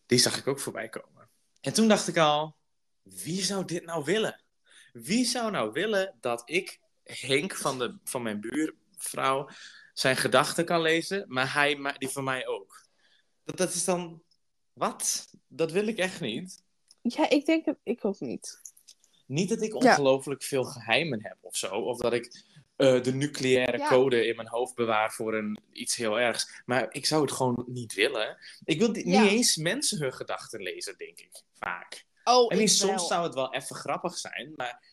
[0.06, 1.30] Die zag ik ook voorbij komen.
[1.62, 2.56] En toen dacht ik al,
[3.02, 4.43] wie zou dit nou willen?
[4.94, 9.50] Wie zou nou willen dat ik Henk van, de, van mijn buurvrouw
[9.94, 12.86] zijn gedachten kan lezen, maar hij die van mij ook?
[13.44, 14.24] Dat, dat is dan,
[14.74, 15.30] wat?
[15.48, 16.64] Dat wil ik echt niet.
[17.02, 18.62] Ja, ik denk het, ik ook niet.
[19.26, 19.78] Niet dat ik Ja.
[19.90, 22.44] ongelooflijk veel geheimen heb of zo, of dat ik
[22.76, 23.88] eh, de nucleaire Ja.
[23.88, 26.62] code in mijn hoofd bewaar voor een, iets heel ergs.
[26.66, 28.38] Maar ik zou het gewoon niet willen.
[28.64, 29.22] Ik wil Ja.
[29.22, 31.42] niet eens mensen hun gedachten lezen, denk ik.
[31.54, 32.06] Vaak.
[32.24, 33.08] Oh, I mean, ik soms wel.
[33.08, 34.92] zou het wel even grappig zijn, maar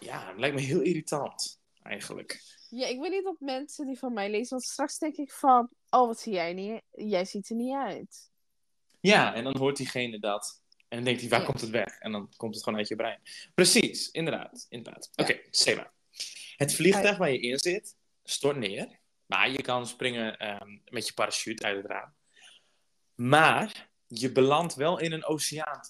[0.00, 2.42] ja, het lijkt me heel irritant, eigenlijk.
[2.68, 4.48] Ja, ik weet niet of mensen die van mij lezen.
[4.50, 6.82] Want straks denk ik van, oh, wat zie jij niet?
[6.90, 8.30] Jij ziet er niet uit.
[9.00, 10.62] Ja, en dan hoort diegene dat.
[10.88, 11.46] En dan denkt hij, waar Ja.
[11.46, 11.98] komt het weg?
[11.98, 13.20] En dan komt het gewoon uit je brein.
[13.54, 14.66] Precies, inderdaad.
[14.68, 15.08] inderdaad.
[15.12, 15.24] Ja.
[15.24, 15.92] Oké, Seba.
[16.56, 18.98] Het vliegtuig waar je in zit, stort neer.
[19.26, 22.14] Maar je kan springen ehm, met je parachute uit het raam.
[23.14, 25.80] Maar je belandt wel in een oceaan.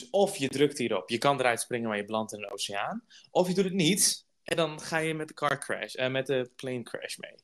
[0.00, 3.04] Dus of je drukt hierop, je kan eruit springen, maar je belandt in een oceaan.
[3.30, 6.26] Of je doet het niet, en dan ga je met de car crash, eh, met
[6.26, 7.34] de plane crash mee.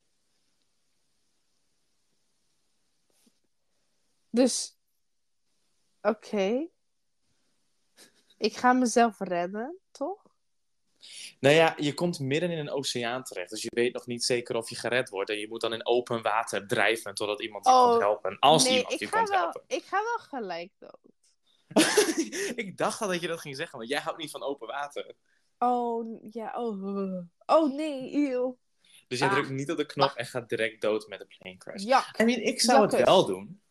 [4.30, 4.76] Dus,
[6.02, 6.68] oké.
[8.38, 10.22] Ik ga mezelf redden, toch?
[11.40, 13.50] Nou ja, je komt midden in een oceaan terecht.
[13.50, 15.30] Dus je weet nog niet zeker of je gered wordt.
[15.30, 18.38] En je moet dan in open water drijven totdat iemand je Oh, komt helpen.
[18.38, 19.62] Als nee, iemand ik je wel, helpen.
[19.66, 21.21] ik ga wel gelijk dood.
[22.62, 25.14] ik dacht al dat je dat ging zeggen, want jij houdt niet van open water.
[25.58, 26.96] Oh, ja, oh.
[26.96, 27.20] uh.
[27.46, 28.58] Oh, nee, eeuw.
[29.08, 29.34] Dus jij Ah.
[29.34, 31.82] drukt niet op de knop en gaat direct dood met een plane crash.
[31.82, 32.14] Ja.
[32.20, 33.62] I mean, ik zou het wel doen.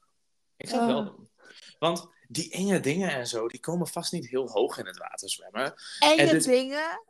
[0.58, 1.06] Ik zou het wel Ah.
[1.06, 1.30] doen.
[1.80, 5.30] Want die enge dingen en zo, die komen vast niet heel hoog in het water
[5.30, 5.74] zwemmen.
[6.00, 7.04] Enge En dingen.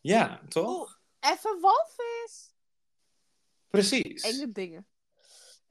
[0.00, 1.00] Ja, toch?
[1.20, 2.54] Even walvis.
[3.68, 4.22] Precies.
[4.22, 4.86] Enge dingen.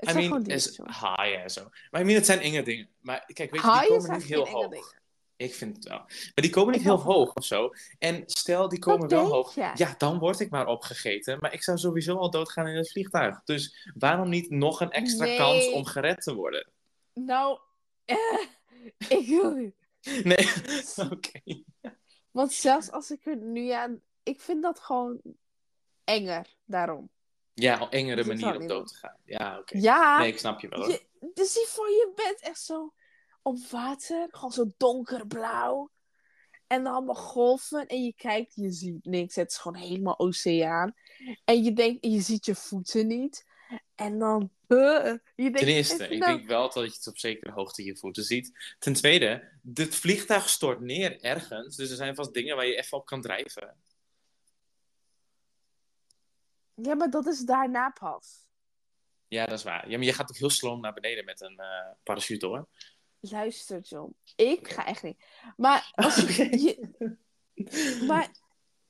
[0.06, 1.70] Het I zijn mean, gewoon is haaien en zo.
[1.92, 2.90] Maar I mean, het zijn enge dingen.
[3.00, 4.70] Maar kijk, weet je, die komen niet heel hoog.
[4.70, 5.02] dingen.
[5.36, 5.98] Ik vind het wel.
[5.98, 7.70] Maar die komen niet Ik heel hoog of zo.
[8.00, 9.56] En stel, die komen Dat wel hoog.
[9.56, 11.38] Ja, dan word ik maar opgegeten.
[11.40, 13.44] Maar ik zou sowieso al doodgaan in het vliegtuig.
[13.44, 15.38] Dus waarom niet nog een extra Nee.
[15.38, 16.72] kans om gered te worden?
[17.14, 17.60] Nou,
[18.06, 18.18] eh,
[19.20, 19.76] ik wil niet.
[20.24, 20.50] Nee,
[21.12, 21.64] oké.
[22.32, 24.02] Want zelfs als ik er nu aan...
[24.24, 25.22] Ik vind dat gewoon
[26.04, 27.10] enger, daarom.
[27.54, 29.18] Ja, een engere manier om dood te gaan.
[29.26, 29.78] Ja, oké.
[29.78, 30.90] Ja, Nee, ik snap je wel hoor.
[30.90, 31.02] je,
[31.34, 32.94] dus die voor je bent echt zo
[33.42, 34.28] op water.
[34.32, 35.92] Gewoon zo donkerblauw.
[36.68, 37.88] En dan allemaal golven.
[37.88, 39.36] En je kijkt, je ziet niks.
[39.36, 40.94] Het is gewoon helemaal oceaan.
[41.46, 43.46] En je denkt, je ziet je voeten niet.
[43.96, 44.52] En dan...
[44.68, 47.84] eh, je denkt, Ten eerste, ik nou- denk wel dat je het op zekere hoogte
[47.84, 48.76] je voeten ziet.
[48.80, 51.76] Ten tweede, het vliegtuig stort neer ergens.
[51.76, 53.76] Dus er zijn vast dingen waar je even op kan drijven.
[56.76, 58.42] Ja, maar dat is daarna pas.
[59.28, 59.90] Ja, dat is waar.
[59.90, 62.68] Ja, maar je gaat ook heel sloom naar beneden met een eh, parachute hoor.
[63.20, 64.16] Luister, John.
[64.36, 65.24] Ik ga echt niet.
[65.58, 68.32] Maar als je, je- Maar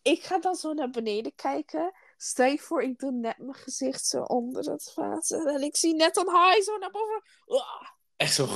[0.01, 1.93] ik ga dan zo naar beneden kijken.
[2.17, 5.47] Stel je voor, ik doe net mijn gezicht zo onder het water.
[5.47, 7.21] En ik zie net een haai zo naar boven.
[7.45, 8.47] Ah, Echt zo,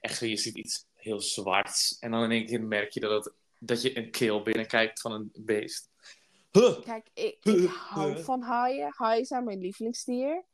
[0.00, 1.98] echt zo, je ziet iets heel zwarts.
[1.98, 5.12] En dan in één keer merk je dat, het, dat je een keel binnenkijkt van
[5.12, 5.90] een beest.
[6.56, 6.80] Huh.
[6.84, 8.92] Kijk, ik, ik hou van haaien.
[8.96, 10.44] Haaien zijn mijn lievelingsdier.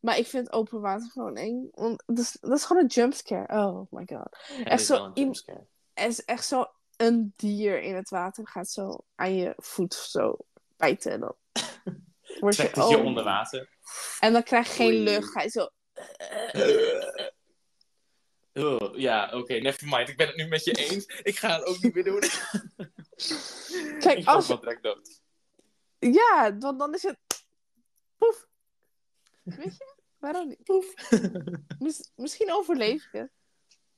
[0.00, 1.68] Maar ik vind open water gewoon eng.
[1.72, 3.58] Want dat, is, dat is gewoon een jumpscare.
[3.58, 4.38] Oh my god.
[4.64, 5.66] Echt zo jumpscare.
[5.94, 6.66] Is echt zo
[6.96, 8.48] een dier in het water.
[8.48, 10.36] Gaat zo aan je voet zo
[10.76, 11.12] bijten.
[11.12, 11.34] En dan
[12.40, 13.04] word je, je oh.
[13.04, 13.68] onder water.
[14.20, 15.02] En dan krijg je geen Oei.
[15.02, 15.30] lucht.
[15.30, 15.68] Ga je zo...
[18.56, 20.08] Oh, ja, oké, never mind.
[20.08, 21.06] Ik ben het nu met je eens.
[21.22, 22.20] Ik ga het ook niet meer doen.
[23.98, 24.46] Kijk, ik als-
[24.80, 25.20] dood.
[25.98, 27.18] Ja, want dan is het...
[28.18, 28.46] Poef.
[29.42, 29.94] Weet je?
[30.18, 30.62] Waarom niet?
[30.64, 30.94] Poef.
[31.78, 33.30] Mis- misschien overleef het.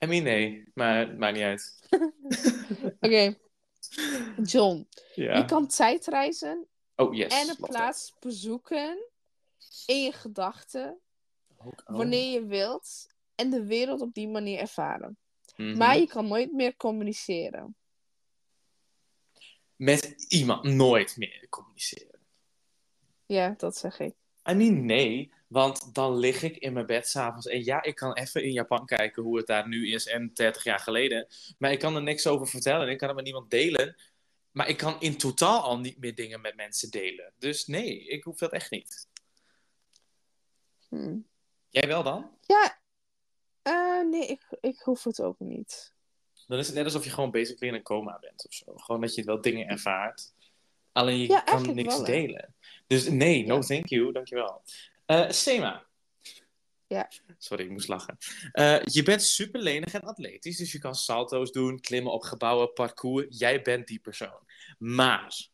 [0.04, 1.78] I mean, nee, maar het maakt niet uit.
[3.00, 3.36] Oké.
[4.42, 5.36] John, Ja.
[5.36, 7.40] je kan tijdreizen Oh, yes.
[7.42, 8.98] en een plaats bezoeken
[9.86, 10.98] in je gedachten,
[11.84, 15.18] wanneer je wilt, en de wereld op die manier ervaren.
[15.56, 15.76] Mhm.
[15.76, 17.76] Maar je kan nooit meer communiceren.
[19.78, 22.18] Met iemand nooit meer communiceren.
[23.26, 24.14] Ja, dat zeg ik.
[24.50, 25.32] I mean, nee.
[25.46, 27.46] Want dan lig ik in mijn bed s'avonds.
[27.46, 30.64] En ja, ik kan even in Japan kijken hoe het daar nu is en 30
[30.64, 31.26] jaar geleden.
[31.58, 32.88] Maar ik kan er niks over vertellen.
[32.88, 33.96] Ik kan het met niemand delen.
[34.50, 37.32] Maar ik kan in totaal al niet meer dingen met mensen delen.
[37.38, 39.08] Dus nee, ik hoef dat echt niet.
[40.88, 41.18] Hm.
[41.68, 42.30] Jij wel dan?
[42.40, 42.80] Ja,
[43.62, 45.92] eh, nee, ik, ik hoef het ook niet.
[46.48, 48.72] Dan is het net alsof je gewoon basically in een coma bent of zo.
[48.76, 50.34] Gewoon dat je wel dingen ervaart.
[50.92, 52.54] Alleen je Ja, kan niks wel, delen.
[52.86, 53.60] Dus nee, no Ja.
[53.60, 54.62] thank you, dankjewel.
[55.06, 55.86] Eh Sema.
[56.86, 57.10] Ja.
[57.38, 58.18] Sorry, ik moest lachen.
[58.52, 62.72] Eh, je bent super lenig en atletisch, dus je kan salto's doen, klimmen op gebouwen,
[62.72, 63.26] parcours.
[63.28, 64.40] Jij bent die persoon.
[64.78, 65.48] Maar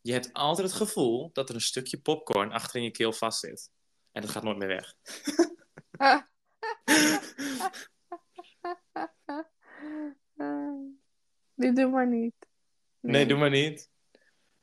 [0.00, 3.70] je hebt altijd het gevoel dat er een stukje popcorn achter in je keel vastzit.
[4.12, 4.94] En dat gaat nooit meer weg.
[11.56, 12.34] Nee, doe maar niet.
[13.00, 13.90] Nee, doe maar niet.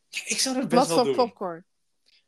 [0.10, 1.16] Ik zou dat best Wat wel voor doen.
[1.16, 1.66] popcorn?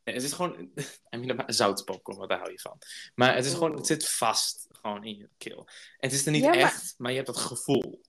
[0.04, 0.72] Nee, het is gewoon...
[1.14, 2.78] I mean, zout popcorn, want daar hou je van.
[3.16, 3.76] Maar het is gewoon...
[3.76, 5.58] Het zit vast gewoon in je keel.
[5.98, 8.02] En het is er niet Ja, echt, maar je hebt dat gevoel.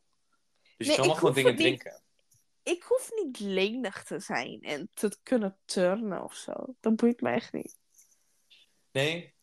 [0.76, 1.60] Dus je kan wel ik gewoon dingen niet.
[1.60, 2.02] drinken.
[2.62, 6.52] Ik hoef niet lenig te zijn en te kunnen turnen of zo.
[6.80, 7.78] Dat boeit me echt niet.
[8.90, 9.34] Nee?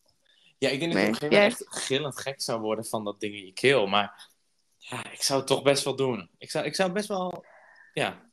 [0.58, 2.84] Ja, ik denk dat Nee, je op een gegeven moment echt gillend gek zou worden
[2.84, 3.86] van dat ding in je keel.
[3.86, 4.30] Maar
[4.88, 6.30] ja, ik zou het toch best wel doen.
[6.38, 7.44] Ik zou, ik zou best wel...
[7.92, 8.30] Ja.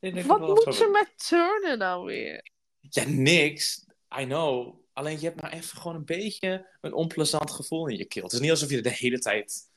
[0.00, 0.90] Wat wel moet doen.
[0.90, 2.50] met turnen dan weer?
[2.80, 3.86] Ja, niks.
[4.20, 4.80] I know.
[4.92, 8.22] Alleen je hebt maar even gewoon een beetje een onplezant gevoel in je keel.
[8.22, 9.70] Het is niet alsof je er de hele tijd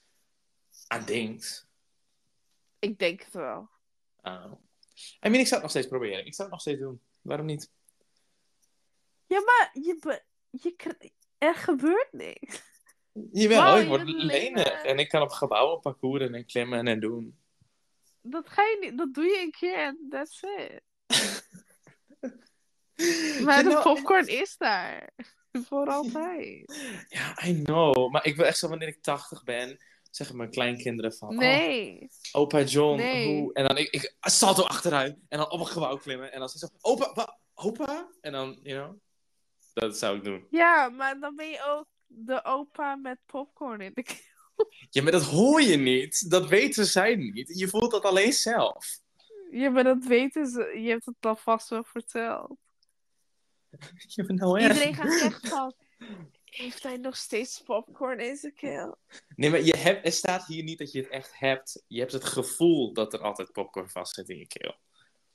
[0.87, 1.67] aan denkt.
[2.79, 3.69] Ik denk het wel.
[4.23, 4.51] Uh,
[5.25, 6.25] I mean, ik zou het nog steeds proberen.
[6.25, 7.01] Ik zou het nog steeds doen.
[7.21, 7.71] Waarom niet?
[9.27, 10.75] Ja, maar je, je
[11.37, 12.61] er gebeurt niks.
[13.13, 14.83] Jawel, Wauw, ik je word lenig.
[14.83, 17.37] En ik kan op gebouwen parcouren en klimmen en doen.
[18.21, 20.81] Dat, ga je niet, dat doe je een keer en that's it.
[23.45, 25.09] Maar de nou, popcorn is daar.
[25.67, 26.75] Voor altijd.
[27.07, 28.11] Ja, I know.
[28.11, 29.77] Maar ik wil echt zo, wanneer ik 80 ben,
[30.11, 31.35] zeggen mijn kleinkinderen van...
[31.35, 32.09] Nee.
[32.31, 33.27] Oh, opa John, Nee.
[33.27, 33.53] hoe...
[33.53, 35.17] En dan ik, ik salto achteruit.
[35.29, 36.31] En dan op een gebouw klimmen.
[36.31, 38.07] En dan zeg ik zo, opa, wa, opa?
[38.21, 38.99] En dan, you know...
[39.73, 40.47] Dat zou ik doen.
[40.49, 44.29] Ja, maar dan ben je ook de opa met popcorn in de keel.
[44.89, 46.29] Ja, maar dat hoor je niet.
[46.29, 47.59] Dat weten zij niet.
[47.59, 48.99] Je voelt dat alleen zelf.
[49.51, 50.79] Ja, maar dat weten ze.
[50.79, 52.57] Je hebt het dan vast wel verteld.
[54.07, 54.73] Ja, maar nou echt.
[54.73, 55.73] Iedereen gaat zeggen van...
[56.45, 58.97] Heeft hij nog steeds popcorn in zijn keel?
[59.35, 61.83] Nee, maar je hebt, er staat hier niet dat je het echt hebt.
[61.87, 64.75] Je hebt het gevoel dat er altijd popcorn vast zit in je keel.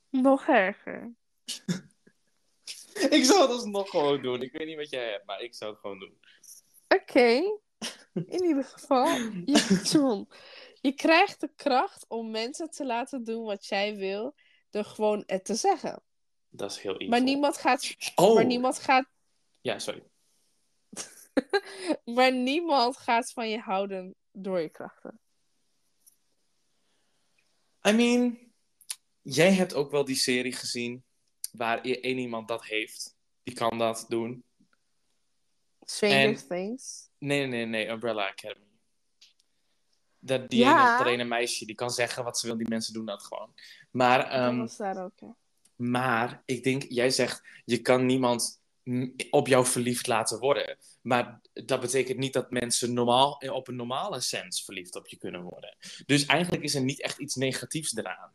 [0.09, 1.13] Nog erger.
[3.09, 4.41] Ik zou het alsnog gewoon doen.
[4.41, 6.17] Ik weet niet wat jij hebt, maar ik zou het gewoon doen.
[6.87, 7.59] Oké.
[8.13, 9.07] In ieder geval.
[9.45, 10.29] Je, John,
[10.81, 14.35] je krijgt de kracht om mensen te laten doen wat jij wil.
[14.69, 16.01] Door gewoon het te zeggen.
[16.49, 17.07] Dat is heel evil.
[17.07, 17.95] Maar niemand gaat...
[18.15, 19.09] Oh, Maar niemand gaat...
[19.61, 20.03] ja, sorry.
[22.15, 25.19] Maar niemand gaat van je houden door je krachten.
[27.87, 28.37] I mean,
[29.21, 31.05] jij hebt ook wel die serie gezien
[31.51, 33.15] waar e- één iemand dat heeft.
[33.43, 34.43] Die kan dat doen.
[35.89, 37.09] Stranger En- Things.
[37.17, 38.65] Nee, nee, nee, Umbrella Academy.
[40.19, 40.89] Dat, die Ja.
[40.89, 43.53] ene, dat ene meisje, die kan zeggen wat ze wil, die mensen doen dat gewoon.
[43.91, 45.27] Maar, dat ehm, was daar ook, hè.
[45.75, 48.61] maar ik denk, jij zegt, je kan niemand
[49.29, 50.77] op jou verliefd laten worden.
[51.01, 55.41] Maar dat betekent niet dat mensen normaal, op een normale sens verliefd op je kunnen
[55.41, 55.77] worden.
[56.05, 58.33] Dus eigenlijk is er niet echt iets negatiefs eraan.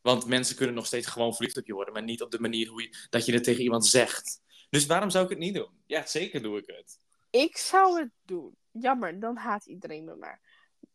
[0.00, 2.68] Want mensen kunnen nog steeds gewoon verliefd op je worden, maar niet op de manier
[2.68, 4.40] hoe je, dat je het tegen iemand zegt.
[4.70, 5.82] Dus waarom zou ik het niet doen?
[5.86, 6.98] Ja, zeker doe ik het.
[7.30, 8.56] Ik zou het doen.
[8.70, 10.40] Jammer, dan haat iedereen me maar.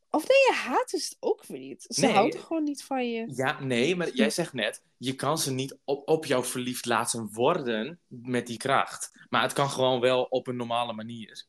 [0.10, 1.86] Of nee, je haat is het ook weer niet.
[1.88, 2.14] Ze Nee.
[2.14, 3.34] houden gewoon niet van je.
[3.36, 7.30] Ja, nee, maar jij zegt net, je kan ze niet op, op jou verliefd laten
[7.34, 9.26] worden met die kracht.
[9.30, 11.46] Maar het kan gewoon wel op een normale manier.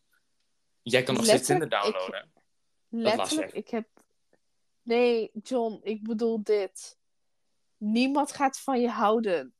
[0.82, 2.32] Jij kan nog steeds Tinder ik- downloaden.
[2.88, 3.88] was Letterlijk, ik heb...
[4.82, 6.98] Nee, John, ik bedoel dit.
[7.76, 9.54] Niemand gaat van je houden.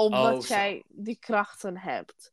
[0.00, 2.32] Omdat Oh, jij die krachten hebt.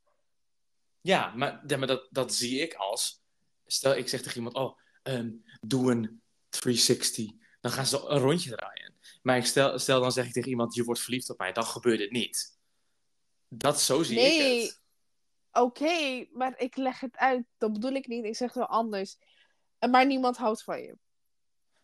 [1.02, 3.22] Ja, maar, ja, maar dat, dat zie ik als...
[3.66, 7.32] Stel, ik zeg tegen iemand, oh, ehm, doe een 360.
[7.62, 8.96] Dan gaan ze een rondje draaien.
[9.22, 11.52] Maar ik stel, stel dan zeg ik tegen iemand, je wordt verliefd op mij.
[11.52, 12.58] Dan gebeurt het niet.
[13.48, 14.62] Dat, zo zie Nee.
[14.62, 14.82] ik het.
[15.52, 17.46] Oké, maar ik leg het uit.
[17.58, 18.26] Dat bedoel ik niet.
[18.26, 19.18] Ik zeg het wel anders.
[19.90, 20.98] Maar niemand houdt van je.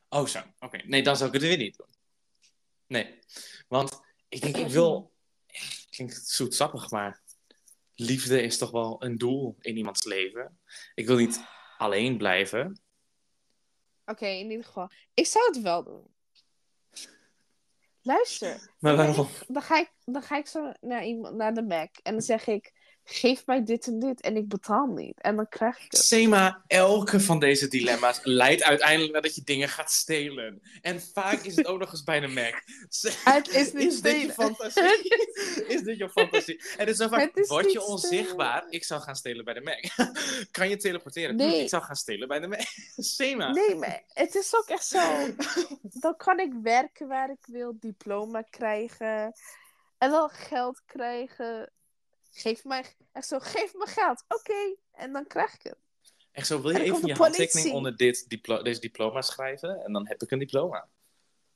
[0.10, 0.42] Oh, zo.
[0.60, 0.78] Oké.
[0.78, 1.88] Nee, dan zou ik het weer niet doen.
[2.88, 3.20] Nee.
[3.68, 5.13] Want ik denk, ik wil...
[5.94, 7.22] Klinkt zoetsappig, maar...
[7.96, 10.60] Liefde is toch wel een doel in iemands leven.
[10.94, 11.44] Ik wil niet
[11.78, 12.82] alleen blijven.
[14.06, 14.90] Oké, in ieder geval.
[15.14, 16.14] Ik zou het wel doen.
[18.02, 18.74] Luister.
[18.80, 19.28] Maar waarom?
[19.48, 21.98] Dan ga ik, dan ga ik zo naar, iemand, naar de Mac.
[22.04, 22.83] En dan zeg ik...
[23.06, 24.22] Geef mij dit en dit.
[24.22, 25.22] En ik betaal niet.
[25.22, 26.06] En dan krijg ik het.
[26.06, 30.62] Sema, elke van deze dilemma's leidt uiteindelijk naar dat je dingen gaat stelen.
[30.82, 32.64] En vaak is het ook nog eens bij de Mac.
[33.34, 34.84] Het is niet Is dit je fantasie?
[35.74, 36.62] Is dit je fantasie?
[36.78, 38.66] Het is zo vaak, word je onzichtbaar?
[38.70, 40.10] Ik zou gaan stelen bij de Mac.
[40.52, 41.36] kan je teleporteren?
[41.36, 41.62] Nee.
[41.62, 42.66] Ik zou gaan stelen bij de Mac.
[42.96, 43.52] Sema.
[43.52, 45.02] Nee, maar het is ook echt zo.
[45.82, 49.34] Dan kan ik werken waar ik wil, diploma krijgen
[49.98, 51.72] en dan geld krijgen.
[52.36, 54.24] Geef mij, echt zo, geef me geld.
[54.28, 55.78] Oké, en dan krijg ik het.
[56.32, 59.84] Echt zo, wil je even je handtekening onder dit diplo deze diploma schrijven?
[59.84, 60.88] En dan heb ik een diploma.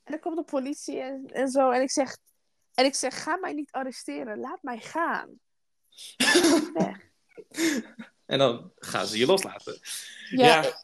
[0.04, 1.70] En dan komt de politie en, en zo.
[1.70, 2.16] En ik zeg,
[2.74, 4.38] en ik zeg, ga mij niet arresteren.
[4.38, 5.40] Laat mij gaan.
[6.74, 7.06] Weg.
[8.26, 9.78] En dan gaan ze je loslaten.
[10.30, 10.82] Ja, Ja.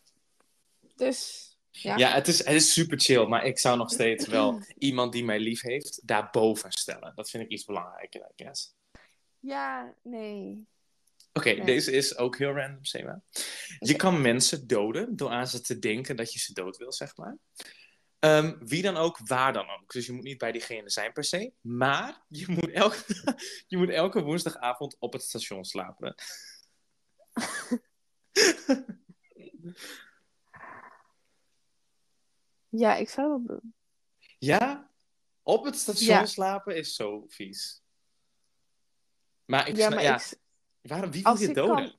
[0.97, 1.43] dus...
[1.71, 1.97] Ja.
[1.97, 5.25] Ja, het, is, het is super chill, maar ik zou nog steeds wel iemand die
[5.25, 7.13] mij lief heeft, daarboven stellen.
[7.15, 8.74] Dat vind ik iets belangrijker, I guess.
[9.45, 10.67] Ja, nee.
[11.33, 11.65] Oké, Nee.
[11.65, 13.23] deze is ook heel random, Sema.
[13.79, 17.17] Je kan mensen doden door aan ze te denken dat je ze dood wil, zeg
[17.17, 17.37] maar.
[18.19, 19.93] Ehm, wie dan ook, waar dan ook.
[19.93, 21.53] Dus je moet niet bij diegene zijn per se.
[21.61, 23.05] Maar je moet elke,
[23.67, 26.15] je moet elke woensdagavond op het station slapen.
[32.69, 33.75] Ja, ik zou dat doen.
[34.39, 34.91] Ja?
[35.43, 36.27] Op het station Ja.
[36.27, 37.83] slapen is zo vies.
[39.45, 40.35] Maar ik ja, snap, maar ja, ik,
[40.81, 41.75] waarom, wie wil je doden?
[41.77, 41.93] kan-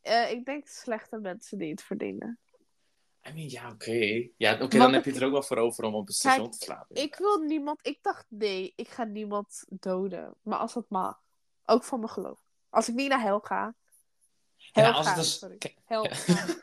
[0.00, 2.38] eh, ik denk slechte mensen die het verdienen.
[3.28, 4.28] I mean, ja, oké.
[4.36, 6.50] Ja, oké, dan heb je het er ook wel voor over om op het station
[6.50, 6.96] te slapen.
[6.96, 7.86] Ik wil niemand...
[7.86, 10.34] Ik dacht, nee, ik ga niemand doden.
[10.42, 11.22] Maar als dat mag.
[11.64, 12.40] Ook van mijn geloof.
[12.68, 13.74] Als ik niet naar hel ga.
[14.72, 15.58] Hel Ja, als ga, het dus- sorry.
[15.84, 16.14] Hel ja.
[16.14, 16.58] ga.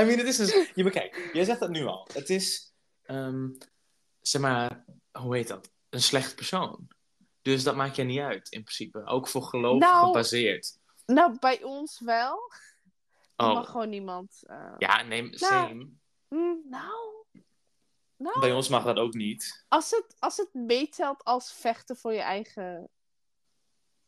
[0.00, 0.70] I mean, het is dus...
[0.74, 2.08] Je bekijk, jij zegt dat nu al.
[2.12, 3.48] Het is, ehm,
[4.20, 4.84] zeg maar,
[5.18, 5.70] hoe heet dat?
[5.88, 6.88] Een slecht persoon.
[7.42, 9.04] Dus dat maakt je niet uit, in principe.
[9.06, 10.78] Ook voor geloof Nou, gebaseerd.
[11.06, 12.52] Nou, bij ons wel.
[13.36, 14.42] Er Oh, mag gewoon niemand...
[14.46, 15.88] eh, ja, nee, same.
[16.28, 17.10] mm, nou...
[18.16, 19.64] Nou, Bij ons mag dat ook niet.
[19.68, 22.88] als het, als het meetelt als vechten voor je eigen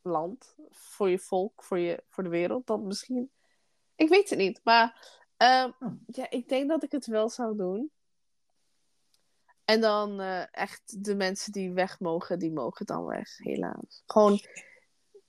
[0.03, 3.31] land, voor je volk, voor, je, voor de wereld, dan misschien.
[3.95, 5.95] Ik weet het niet, maar ehm, Hm.
[6.07, 7.91] ja, ik denk dat ik het wel zou doen.
[9.65, 14.03] En dan eh, echt de mensen die weg mogen, die mogen dan weg, helaas.
[14.07, 14.41] Gewoon,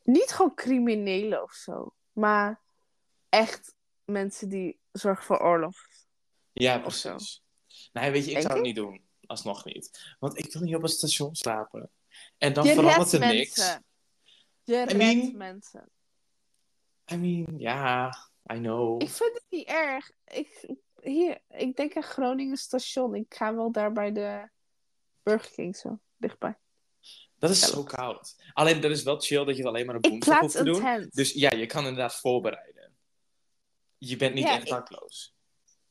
[0.03, 2.61] niet gewoon criminelen of zo, maar
[3.29, 3.73] echt
[4.05, 5.75] mensen die zorgen voor oorlog.
[6.53, 7.09] Ja, Of zo.
[7.09, 7.43] precies.
[7.93, 9.03] Nee, weet je, ik Denk zou het niet doen.
[9.25, 10.15] Alsnog niet.
[10.19, 11.89] Want ik wil niet op het station slapen.
[12.37, 13.57] En dan Je verandert er niks.
[13.57, 13.85] mensen.
[14.63, 15.89] Je redt mean- mensen.
[17.11, 18.07] I mean, ja,
[18.53, 19.01] I know.
[19.01, 20.11] Ik vind het niet erg.
[20.25, 20.75] Ik,
[21.05, 23.15] hier, ik denk aan Groningen station.
[23.15, 24.49] Ik ga wel daar bij de
[25.23, 26.57] Burger King zo, dichtbij.
[27.39, 28.35] Dat is zo koud.
[28.53, 30.81] Alleen, dat is wel chill dat je het alleen maar op woensdag hoeft te doen.
[30.81, 31.15] tent.
[31.15, 32.95] Dus ja, je kan inderdaad voorbereiden.
[33.97, 35.33] Je bent niet Ja, echt ik- dakloos.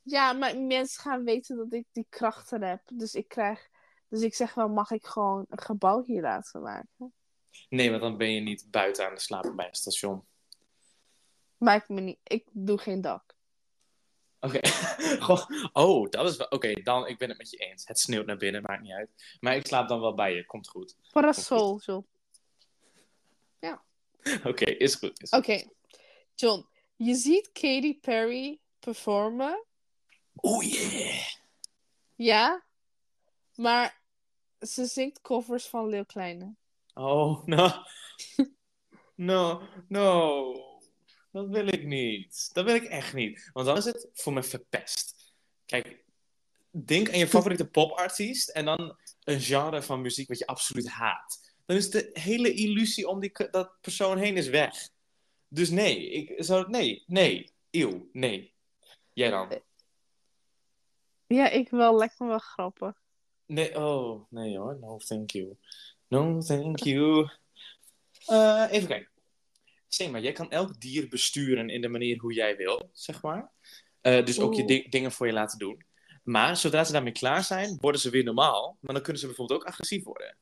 [0.03, 2.81] Ja, maar mensen gaan weten dat ik die krachten heb.
[2.95, 3.69] Dus ik krijg...
[4.09, 7.15] Dus ik zeg wel, mag ik gewoon een gebouw hier laten maken?
[7.69, 10.27] Nee, want dan ben je niet buiten aan de slapen bij een station.
[11.57, 12.19] Maakt me niet...
[12.23, 13.34] Ik doe geen dak.
[14.45, 14.61] Oké.
[15.73, 16.47] Oh, dat is wel...
[16.47, 17.87] Oké, dan, ik ben het met je eens.
[17.87, 19.37] Het sneeuwt naar binnen, maakt niet uit.
[19.41, 20.97] Maar ik slaap dan wel bij je, komt goed.
[21.13, 22.05] Parasol, zo.
[24.51, 25.33] Oké, is goed.
[25.33, 25.63] Oké,
[26.35, 26.67] John,
[26.97, 29.65] je ziet Katy Perry performen,
[30.35, 31.27] Oh yeah.
[32.15, 32.65] ja,
[33.55, 34.03] maar
[34.61, 36.55] ze zingt covers van Leeuw Kleine.
[36.95, 37.69] Oh, no.
[39.17, 40.74] No, no.
[41.35, 42.51] Dat wil ik niet.
[42.53, 43.51] Dat wil ik echt niet.
[43.53, 45.35] Want dan is het voor me verpest.
[45.67, 46.05] Kijk,
[46.71, 51.55] denk aan je favoriete popartiest en dan een genre van muziek wat je absoluut haat.
[51.67, 54.89] Dan is de hele illusie om die, dat persoon heen is weg.
[55.49, 58.53] Dus nee, ik zou nee, nee, eeuw, nee.
[59.13, 59.61] Jij dan?
[61.27, 63.03] Ja, ik wel, lijkt me wel grappig.
[63.47, 64.79] Nee, oh, nee hoor.
[64.81, 65.57] No, thank you.
[66.09, 67.31] No, thank you.
[68.27, 69.13] Eh, even kijken.
[69.95, 73.51] Zeg maar, jij kan elk dier besturen in de manier hoe jij wil, zeg maar.
[74.01, 75.85] Eh, dus ook je di- dingen voor je laten doen.
[76.23, 78.77] Maar zodra ze daarmee klaar zijn, worden ze weer normaal.
[78.81, 80.37] Maar dan kunnen ze bijvoorbeeld ook agressief worden.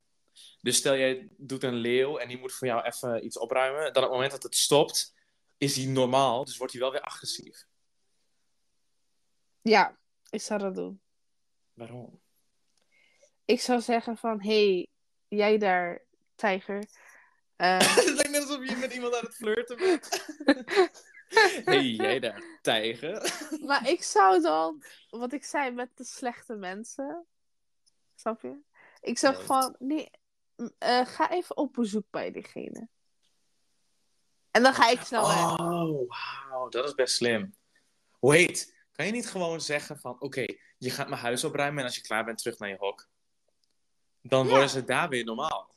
[0.61, 3.83] Dus stel jij doet een leeuw en die moet voor jou even iets opruimen.
[3.93, 5.15] Dan op het moment dat het stopt,
[5.59, 6.45] is hij normaal.
[6.45, 7.67] Dus wordt hij wel weer agressief.
[9.63, 9.99] Ja,
[10.31, 11.01] ik zou dat doen.
[11.75, 12.21] Waarom?
[13.45, 14.89] Ik zou zeggen van, hey,
[15.29, 16.03] jij daar,
[16.35, 16.85] tijger.
[17.63, 20.09] Eh, het lijkt net alsof je met iemand aan het flirten bent.
[21.65, 23.41] hey, jij daar, tijger.
[23.69, 27.27] maar ik zou dan, wat ik zei met de slechte mensen,
[28.15, 28.59] snap je?
[29.01, 29.47] Ik zeg Nee.
[29.47, 30.11] van, nee,
[30.79, 32.89] eh, ga even op bezoek bij diegene.
[34.51, 35.59] En dan ga ik snel weg.
[35.59, 37.55] Oh, wauw, dat is best slim.
[38.21, 40.45] Wait, kan je niet gewoon zeggen van, oké,
[40.79, 43.09] je gaat mijn huis opruimen en als je klaar bent terug naar je hok.
[44.23, 44.51] Dan Ja.
[44.51, 45.75] worden ze daar weer normaal.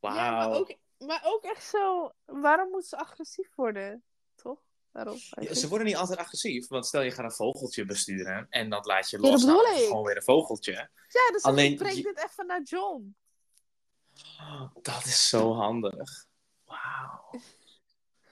[0.00, 0.14] Wauw.
[0.14, 4.02] Ja, maar ook, maar ook echt zo, waarom moeten ze agressief worden?
[4.34, 4.58] Toch?
[4.90, 5.16] Waarom?
[5.40, 8.86] Ja, ze worden niet altijd agressief, want stel je gaat een vogeltje besturen en dat
[8.86, 9.44] laat je Ja, dat los.
[9.44, 9.86] nou, dan het ik.
[9.86, 10.72] gewoon weer een vogeltje.
[11.08, 13.16] Ja, dus Alleen ik breng je- dit even naar John.
[14.82, 16.26] Dat is zo handig.
[16.64, 17.30] Wauw.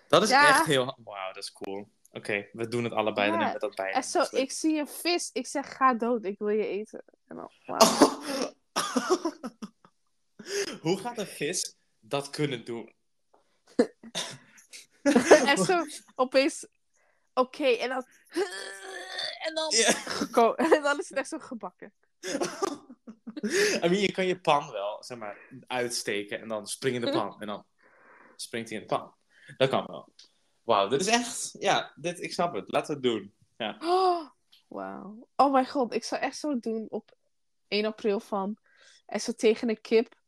[0.09, 0.49] Dat is Ja.
[0.49, 0.99] echt heel...
[1.05, 1.89] Wauw, dat is cool.
[2.13, 3.93] Oké, we doen het allebei Ja, dan met dat bij.
[3.93, 7.05] En zo, ik zie een vis, ik zeg ga dood, ik wil je eten.
[7.27, 7.79] En dan, wauw.
[10.81, 11.77] Hoe gaat een vis
[12.11, 12.95] dat kunnen doen?
[15.47, 15.85] en zo
[16.15, 16.67] opeens,
[17.35, 18.07] oké, en dan,
[19.47, 20.55] en dan, Ja.
[20.75, 21.93] en dan is het echt zo gebakken.
[23.83, 27.11] I mean, je kan je pan wel, zeg maar, uitsteken en dan spring in de
[27.11, 27.41] pan.
[27.41, 27.67] En dan
[28.37, 29.15] springt hij in de pan.
[29.57, 30.15] Dat kan wel.
[30.63, 31.51] Wauw, dit is echt...
[31.59, 32.71] Ja, dit, ik snap het.
[32.71, 33.35] Laten we het doen.
[33.79, 34.31] Oh,
[34.79, 35.29] wauw.
[35.37, 37.17] Oh mijn god, ik zou echt zo doen op
[37.69, 38.57] 1 april van,
[39.07, 40.20] en zo tegen een kip,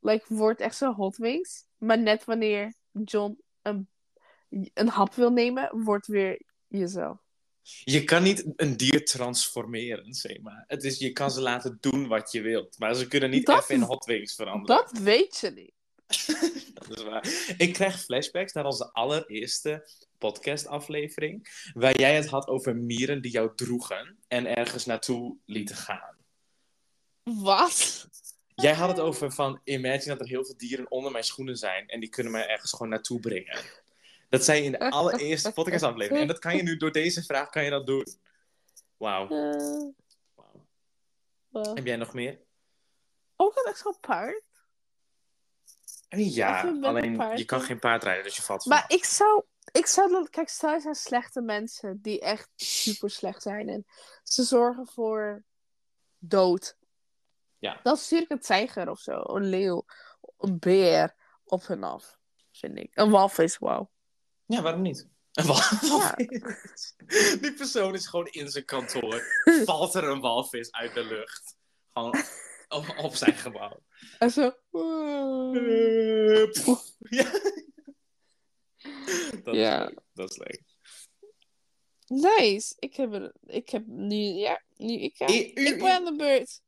[0.00, 1.64] like, wordt echt zo hot wings.
[1.76, 2.74] Maar net wanneer
[3.04, 3.88] John een,
[4.74, 7.18] een hap wil nemen, wordt weer jezelf.
[7.84, 10.64] Je kan niet een dier transformeren, zeg maar.
[10.66, 12.78] Het is, je kan ze laten doen wat je wilt.
[12.78, 14.76] Maar ze kunnen niet Dat- even in hot wings veranderen.
[14.76, 15.72] Dat weet je niet.
[16.74, 17.54] Dat is waar.
[17.58, 19.88] Ik krijg flashbacks naar onze allereerste
[20.18, 21.48] podcastaflevering.
[21.74, 26.16] Waar jij het had over mieren die jou droegen en ergens naartoe lieten gaan.
[27.22, 28.08] Wat?
[28.62, 31.88] Jij had het over van, imagine dat er heel veel dieren onder mijn schoenen zijn
[31.88, 33.58] en die kunnen mij ergens gewoon naartoe brengen.
[34.28, 36.20] Dat zei je in de allereerste podcastaflevering.
[36.20, 38.06] En dat kan je nu door deze vraag kan je dat doen.
[38.96, 39.28] Wauw.
[39.28, 39.86] Eh,
[41.48, 41.66] wat?
[41.74, 42.40] Heb jij nog meer?
[43.36, 44.42] Ook een echt zo'n paard.
[46.14, 48.84] I mean, ja, een alleen paard, je kan geen paard rijden, dus je valt Maar
[48.88, 49.42] ik zou,
[49.72, 53.86] ik zou dan, kijk, stel je zijn slechte mensen die echt super slecht zijn en
[54.22, 55.44] ze zorgen voor
[56.18, 56.77] dood.
[57.58, 57.80] Ja.
[57.82, 59.84] Dan stuur ik een tijger of zo, een leeuw,
[60.38, 62.18] een beer op hun af,
[62.52, 62.90] vind ik.
[62.96, 63.90] Een walvis, wauw.
[64.46, 65.08] Ja, waarom niet?
[65.32, 65.88] Een walvis.
[65.88, 66.14] Ja.
[67.40, 69.22] Die persoon is gewoon in zijn kantoor.
[69.64, 71.56] Valt er een walvis uit de lucht.
[71.92, 72.14] Gewoon
[72.68, 73.82] op, op zijn gebouw.
[74.18, 74.52] En zo.
[77.10, 77.30] Ja.
[79.42, 80.00] Dat is leuk.
[80.12, 80.62] Dat is leuk.
[82.06, 82.74] Nice.
[82.78, 86.16] Ik heb, er, ik heb nu, ja, nu, ik, I- u- ik ben aan de
[86.16, 86.60] beurt.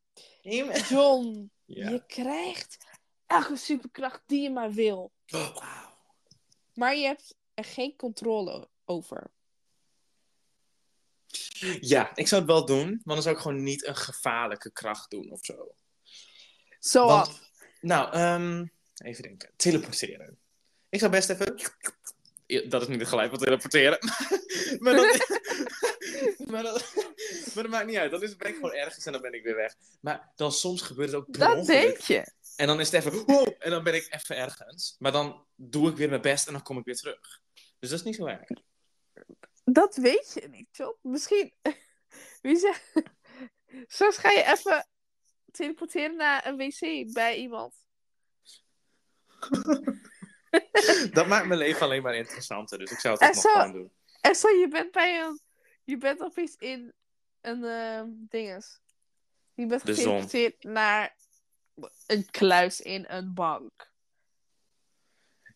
[0.88, 1.90] John, Ja.
[1.90, 2.76] je krijgt
[3.26, 5.12] elke superkracht die je maar wil.
[5.28, 5.98] Oh, wauw.
[6.74, 9.30] Maar je hebt er geen controle over.
[11.80, 15.10] Ja, ik zou het wel doen, maar dan zou ik gewoon niet een gevaarlijke kracht
[15.10, 15.74] doen of zo.
[16.78, 17.28] Zoals.
[17.28, 17.48] Want-
[17.80, 19.50] Nou, ehm, even denken.
[19.56, 20.38] Teleporteren.
[20.88, 21.56] Ik zou best even.
[22.70, 23.98] Dat is niet het geluid van teleporteren.
[24.82, 25.39] maar, dat...
[26.54, 26.94] maar, dat...
[27.54, 28.10] maar dat maakt niet uit.
[28.10, 29.74] Dan is, ben ik gewoon ergens en dan ben ik weer weg.
[30.00, 31.82] Maar dan soms gebeurt het ook per Dat ongeluk.
[31.82, 32.32] denk je.
[32.56, 33.24] En dan is het even.
[33.26, 34.96] Wow, en dan ben ik even ergens.
[34.98, 37.40] Maar dan doe ik weer mijn best en dan kom ik weer terug.
[37.78, 38.48] Dus dat is niet zo erg.
[39.64, 40.96] Dat weet je niet, John.
[41.02, 41.54] Misschien.
[42.42, 42.92] Wie zegt.
[43.86, 44.88] Straks ga je even
[45.50, 47.74] teleporteren naar een wc bij iemand.
[51.12, 53.92] Dat maakt mijn leven alleen maar interessanter, dus ik zou het ook nog gewoon doen.
[54.20, 55.40] En zo, je bent bij een...
[55.90, 56.92] Je bent opeens in
[57.40, 58.80] een ehm dinges.
[59.54, 61.16] Je bent geteleporteerd naar
[62.06, 63.92] een kluis in een bank.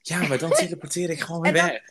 [0.01, 1.83] Ja, maar dan teleporteer ik gewoon weer dan- weg.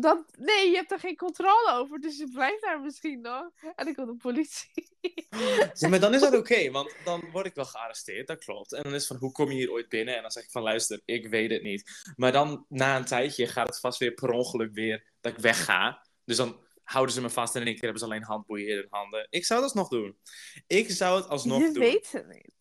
[0.00, 3.50] Dat, nee, je hebt er geen controle over, dus je blijft daar misschien nog.
[3.76, 4.90] En dan komt de politie.
[5.74, 8.72] Ja, maar dan is dat oké, want dan word ik wel gearresteerd, dat klopt.
[8.72, 10.16] En dan is het van, hoe kom je hier ooit binnen?
[10.16, 12.12] En dan zeg ik van, luister, ik weet het niet.
[12.16, 16.06] Maar dan, na een tijdje, gaat het vast weer per ongeluk weer dat ik wegga.
[16.24, 16.60] Dus dan
[16.92, 19.26] houden ze me vast en in één keer hebben ze alleen handboeien in hun handen.
[19.30, 20.18] Ik zou dat alsnog doen.
[20.66, 21.82] Ik zou het alsnog je doen.
[21.82, 22.54] weet het niet.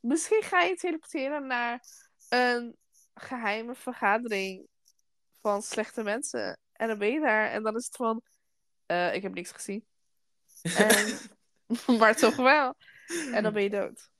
[0.00, 1.84] Misschien ga je teleporteren naar
[2.28, 2.76] een
[3.14, 4.66] geheime vergadering
[5.40, 6.58] van slechte mensen.
[6.72, 8.22] En dan ben je daar en dan is het van,
[8.86, 9.86] eh, ik heb niks gezien.
[10.76, 11.18] En,
[11.98, 12.74] maar toch wel.
[13.32, 14.10] En dan ben je dood.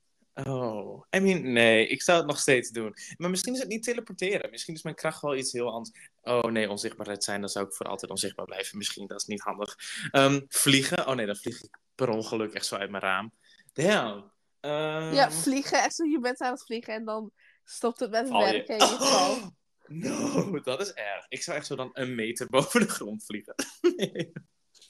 [0.47, 2.93] Oh, I mean, nee, ik zou het nog steeds doen.
[3.17, 4.49] Maar misschien is het niet teleporteren.
[4.51, 6.09] Misschien is mijn kracht wel iets heel anders.
[6.21, 8.77] Oh nee, onzichtbaarheid zijn, dan zou ik voor altijd onzichtbaar blijven.
[8.77, 9.75] Misschien, dat is niet handig.
[10.11, 13.31] Ehm, vliegen, oh nee, dan vlieg ik per ongeluk echt zo uit mijn raam.
[13.73, 14.31] Damn.
[14.59, 15.83] Ehm, Ja, vliegen.
[15.83, 17.31] Echt zo, je bent aan het vliegen en dan
[17.63, 19.41] stopt het met val je- werken en je valt.
[19.41, 19.47] Oh,
[19.87, 21.25] no, dat is erg.
[21.29, 23.55] Ik zou echt zo dan een meter boven de grond vliegen.
[23.95, 24.31] Nee.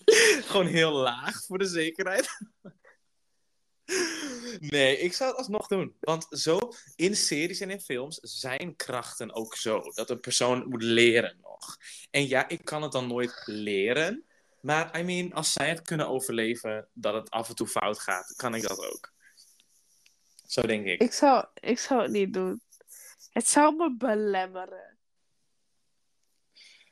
[0.45, 2.37] Gewoon heel laag voor de zekerheid.
[4.59, 5.95] Nee, ik zou het alsnog doen.
[5.99, 9.81] Want zo, in series en in films zijn krachten ook zo.
[9.81, 11.77] Dat een persoon moet leren nog.
[12.11, 14.23] En ja, ik kan het dan nooit leren.
[14.61, 18.33] Maar, I mean, als zij het kunnen overleven, dat het af en toe fout gaat,
[18.35, 19.13] kan ik dat ook.
[20.45, 21.01] Zo denk ik.
[21.01, 22.61] Ik zou, ik zou het niet doen.
[23.31, 24.97] Het zou me belemmeren.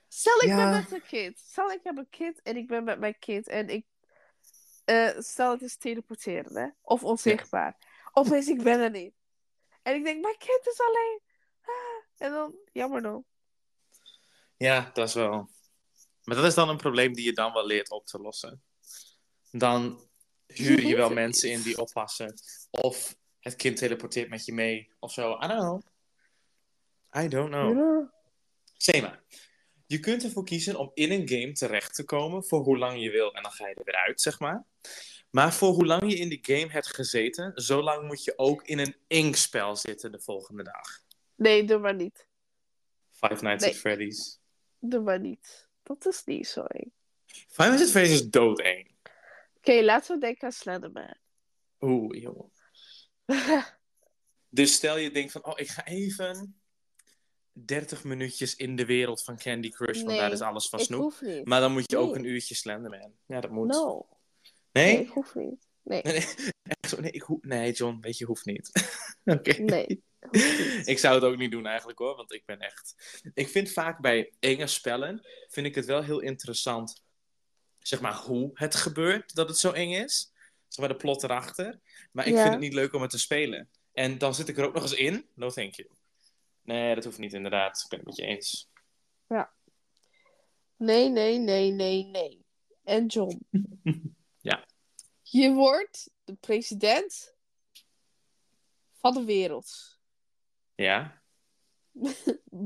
[0.08, 0.56] Stel ik Ja.
[0.56, 1.40] ben met een kind.
[1.40, 3.86] Stel ik heb een kind en ik ben met mijn kind en ik...
[4.88, 6.68] eh, stel het is teleporteren, hè?
[6.82, 7.78] Of onzichtbaar.
[8.14, 9.14] Opeens ik ben er niet.
[9.82, 11.22] En ik denk, mijn kind is alleen.
[11.62, 13.26] Ah, en dan, jammer dan.
[14.58, 15.50] Ja, dat is wel.
[16.24, 18.64] Maar dat is dan een probleem die je dan wel leert op te lossen.
[19.52, 20.10] Dan
[20.46, 22.34] huur je wel mensen in die oppassen.
[22.70, 24.92] Of het kind teleporteert met je mee.
[25.00, 25.38] Of zo.
[25.44, 25.82] I don't know.
[27.24, 27.78] I don't know.
[27.78, 28.12] Ja.
[28.78, 29.24] Sema.
[29.88, 33.10] Je kunt ervoor kiezen om in een game terecht te komen voor hoe lang je
[33.10, 33.34] wil.
[33.34, 34.66] En dan ga je er weer uit, zeg maar.
[35.30, 38.64] Maar voor hoe lang je in die game hebt gezeten, zo lang moet je ook
[38.64, 41.02] in een inkspel zitten de volgende dag.
[41.36, 42.28] Nee, doe maar niet.
[43.12, 43.74] Five Nights Nee.
[43.74, 44.40] at Freddy's.
[44.80, 45.68] Doe maar niet.
[45.84, 46.92] Dat is niet zo eng.
[47.26, 48.96] Five Nights at Freddy's is doodeng.
[49.58, 51.16] Oké, laten we denken aan Slenderman.
[51.80, 52.52] Oeh, joh.
[54.50, 56.60] Dus stel je denkt van, oh, ik ga even
[57.66, 61.14] 30 minuutjes in de wereld van Candy Crush, want Nee, daar is alles van Snoep.
[61.44, 63.14] Maar dan moet je ook een uurtje Slenderman.
[63.26, 63.68] Ja, dat moet.
[63.68, 64.08] No.
[64.72, 64.94] Nee?
[64.94, 65.68] Nee, ik hoef niet.
[65.84, 66.26] Nee, Nee, nee.
[66.64, 67.42] Echt zo, nee, ik hoef...
[67.42, 68.72] nee, John, weet je, hoeft niet.
[69.26, 69.62] Oké.
[69.62, 70.04] nee.
[70.20, 70.88] hoeft.
[70.88, 72.96] Ik zou het ook niet doen eigenlijk hoor, want ik ben echt...
[73.34, 77.04] Ik vind vaak bij enge spellen, vind ik het wel heel interessant,
[77.80, 80.32] zeg maar, hoe het gebeurt dat het zo eng is.
[80.68, 81.80] Zeg maar de plot erachter.
[82.12, 82.40] Maar ik Ja.
[82.42, 83.70] vind het niet leuk om het te spelen.
[83.94, 85.26] En dan zit ik er ook nog eens in.
[85.34, 85.90] No thank you.
[86.68, 87.82] Nee, dat hoeft niet inderdaad.
[87.84, 88.70] Ik ben het met je eens.
[90.76, 92.46] Nee, nee, nee, nee, nee.
[92.84, 93.48] En John.
[94.42, 94.66] Ja.
[95.22, 97.36] Je wordt de president
[98.94, 100.00] van de wereld.
[100.76, 101.22] Ja?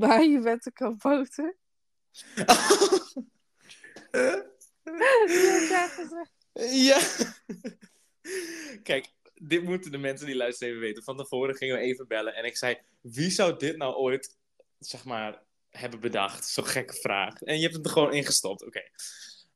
[0.02, 1.56] Maar je bent een kabouter.
[6.52, 7.00] Ja.
[8.82, 9.12] Kijk,
[9.44, 11.02] dit moeten de mensen die luisteren even weten.
[11.02, 14.38] Van tevoren gingen we even bellen en ik zei: wie zou dit nou ooit,
[14.78, 16.48] zeg maar, hebben bedacht?
[16.48, 17.42] Zo'n gekke vraag.
[17.42, 18.64] En je hebt het er gewoon ingestopt.
[18.64, 18.82] Oké.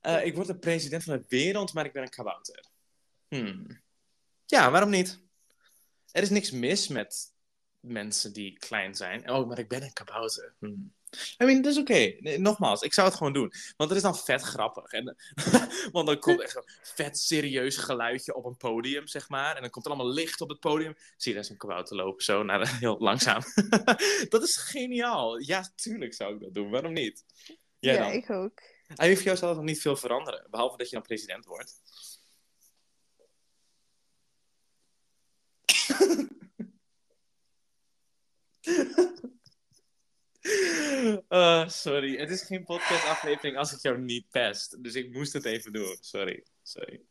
[0.01, 2.65] Eh, ik word de president van de wereld, maar ik ben een kabouter.
[3.29, 3.83] Hmm.
[4.47, 5.25] Ja, waarom niet?
[6.11, 7.35] Er is niks mis met
[7.81, 9.31] mensen die klein zijn.
[9.31, 10.55] Oh, maar ik ben een kabouter.
[10.59, 10.95] Hmm.
[11.43, 12.15] I mean, dat is oké.
[12.19, 13.53] Nee, Nogmaals, ik zou het gewoon doen.
[13.77, 14.93] Want het is dan vet grappig.
[14.93, 15.17] En,
[15.93, 19.55] want dan komt echt zo'n vet serieus geluidje op een podium, zeg maar.
[19.55, 20.95] En dan komt er allemaal licht op het podium.
[21.17, 23.43] Zie je daar zo'n kabouter lopen, zo, naar, heel langzaam.
[24.29, 25.39] dat is geniaal.
[25.41, 26.71] Ja, tuurlijk zou ik dat doen.
[26.71, 27.25] Waarom niet?
[27.79, 28.13] Jij ja, dan?
[28.13, 28.61] ik ook.
[28.95, 30.47] En voor jou zal het nog niet veel veranderen.
[30.51, 31.81] Behalve dat je dan president wordt.
[41.29, 44.83] Eh, sorry, het is geen podcastaflevering als ik jou niet pest.
[44.83, 45.97] Dus ik moest het even doen.
[46.01, 47.01] Sorry, sorry.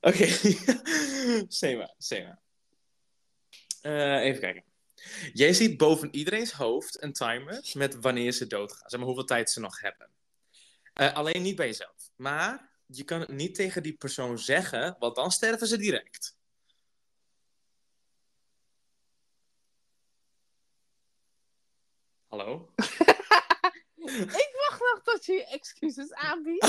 [0.00, 0.26] Oké,
[1.48, 2.40] Sema, Sema.
[3.80, 4.64] Eh, even kijken.
[5.32, 8.90] Jij ziet boven iedereen's hoofd een timer met wanneer ze doodgaan.
[8.90, 10.10] Zeg maar hoeveel tijd ze nog hebben.
[10.92, 12.10] Eh, alleen niet bij jezelf.
[12.16, 16.35] Maar je kan het niet tegen die persoon zeggen, want dan sterven ze direct.
[22.36, 22.68] Hallo?
[24.42, 26.66] ik wacht nog tot je je excuses aanbiedt.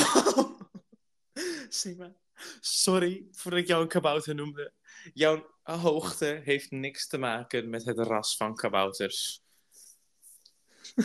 [1.70, 2.15] Sima,
[2.59, 4.74] sorry voordat ik jou een kabouter noemde.
[5.13, 9.41] Jouw hoogte heeft niks te maken met het ras van kabouters.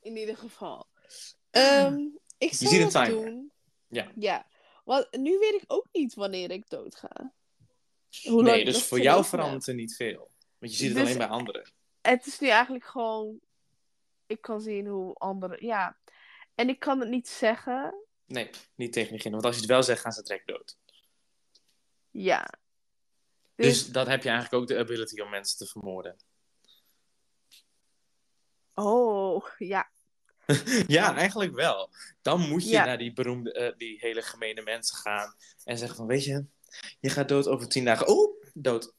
[0.00, 0.86] In ieder geval.
[1.50, 1.98] Ehm,
[2.38, 3.24] ik ziet dat timer.
[3.24, 3.52] doen.
[3.88, 4.12] Ja.
[4.14, 4.46] Ja.
[4.84, 7.32] Want nu weet ik ook niet wanneer ik dood ga.
[8.22, 10.30] Hoe Nee, dus voor jou verandert er niet veel.
[10.58, 11.60] Want je ziet het Dus- alleen bij anderen.
[11.60, 11.72] heb.
[12.00, 13.40] Het is nu eigenlijk gewoon...
[14.28, 15.66] Ik kan zien hoe anderen...
[15.66, 15.96] Ja.
[16.54, 17.94] En ik kan het niet zeggen.
[18.26, 19.32] Nee, niet tegen diegene.
[19.32, 20.76] Want als je het wel zegt, gaan ze direct dood.
[22.10, 22.50] Ja.
[23.54, 23.92] Dus, Dus...
[23.92, 26.16] dat heb je eigenlijk ook de ability om mensen te vermoorden.
[28.74, 29.90] Oh, ja.
[30.86, 31.90] ja, eigenlijk wel.
[32.22, 32.84] Dan moet je Ja.
[32.84, 35.34] naar die beroemde, eh, die hele gemene mensen gaan.
[35.64, 36.44] En zeggen van, weet je,
[37.00, 38.06] je gaat dood over tien dagen.
[38.08, 38.94] Oh, dood.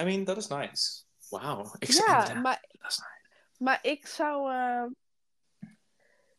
[0.00, 1.02] I mean, dat is nice.
[1.28, 1.74] Wauw.
[1.78, 3.17] Ik zeg Ja, maar, dat is nice.
[3.58, 4.52] Maar ik zou...
[4.52, 4.84] eh,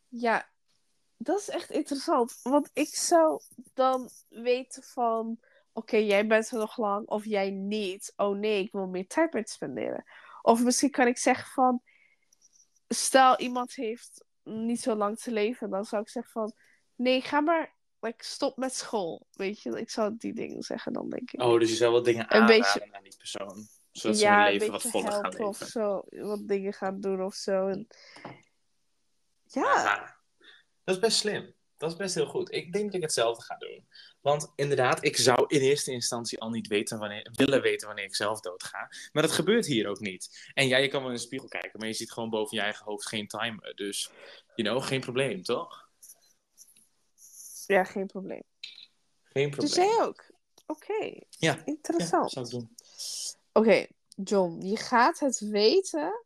[0.07, 0.49] Ja,
[1.17, 2.39] dat is echt interessant.
[2.43, 3.41] Want ik zou
[3.73, 5.39] dan weten van...
[5.73, 7.07] Oké, jij bent er nog lang.
[7.07, 8.13] Of jij niet.
[8.15, 10.03] Oh nee, ik wil meer tijd met spenderen.
[10.41, 11.81] Of misschien kan ik zeggen van...
[12.87, 15.69] Stel, iemand heeft niet zo lang te leven.
[15.69, 16.53] Dan zou ik zeggen van...
[16.95, 17.77] Nee, ga maar...
[18.01, 19.27] Like, stop met school.
[19.31, 21.41] Weet je, ik zou die dingen zeggen dan, denk ik.
[21.41, 23.67] Oh, dus je zou wel dingen aanraden beetje- aan die persoon.
[23.91, 26.03] Zodat ze ja, hun leven wat beetje voller gaan helpen of zo.
[26.09, 27.67] Wat dingen gaan doen of zo.
[27.67, 27.87] En...
[29.43, 30.17] Ja, Aha.
[30.83, 31.53] Dat is best slim.
[31.77, 32.53] Dat is best heel goed.
[32.53, 33.87] Ik denk dat ik hetzelfde ga doen.
[34.21, 38.15] Want inderdaad, ik zou in eerste instantie al niet weten wanneer, willen weten wanneer ik
[38.15, 38.91] zelf doodga.
[39.11, 40.49] Maar dat gebeurt hier ook niet.
[40.53, 42.63] En ja, je kan wel in de spiegel kijken, maar je ziet gewoon boven je
[42.63, 43.75] eigen hoofd geen timer.
[43.75, 44.11] Dus,
[44.55, 45.89] you know, geen probleem, toch?
[47.65, 48.43] ja, geen probleem.
[49.23, 49.95] Geen Dus probleem.
[49.95, 50.25] jij ook?
[50.65, 52.31] Oké, Ja, ja, interessant.
[52.31, 52.75] zou ik doen.
[53.51, 56.25] Oké, John, je gaat het weten.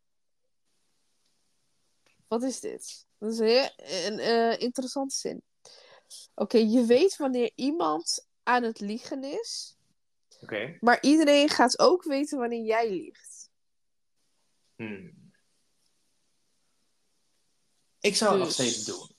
[2.27, 3.05] Wat is dit?
[3.17, 3.71] Dat is een, heel-
[4.05, 5.43] een eh, interessante zin.
[6.35, 9.77] Oké, je weet wanneer iemand aan het liegen is,
[10.41, 10.77] Oké.
[10.79, 13.49] maar iedereen gaat ook weten wanneer jij liegt.
[14.75, 15.31] Hmm.
[17.99, 19.15] Ik zou het nog Dus- steeds doen.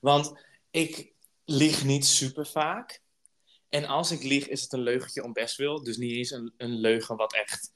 [0.00, 0.32] Want
[0.70, 1.12] ik
[1.44, 3.02] lieg niet super vaak.
[3.74, 5.82] En als ik lieg, is het een leugentje om bestwil.
[5.82, 7.72] Dus niet eens een, een leugen wat echt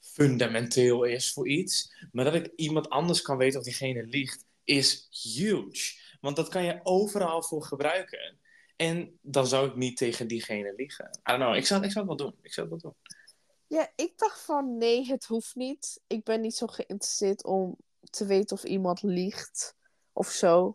[0.00, 1.94] fundamenteel is voor iets.
[2.12, 5.98] Maar dat ik iemand anders kan weten of diegene liegt, is huge.
[6.20, 8.38] Want dat kan je overal voor gebruiken.
[8.76, 11.04] En dan zou ik niet tegen diegene liegen.
[11.04, 11.54] I don't know.
[11.54, 12.38] Ik zou, ik zou het wel doen.
[12.42, 13.16] Ik zou het wel doen.
[13.66, 16.00] Ja, ik dacht van nee, het hoeft niet.
[16.06, 19.76] Ik ben niet zo geïnteresseerd om te weten of iemand liegt
[20.12, 20.74] of zo.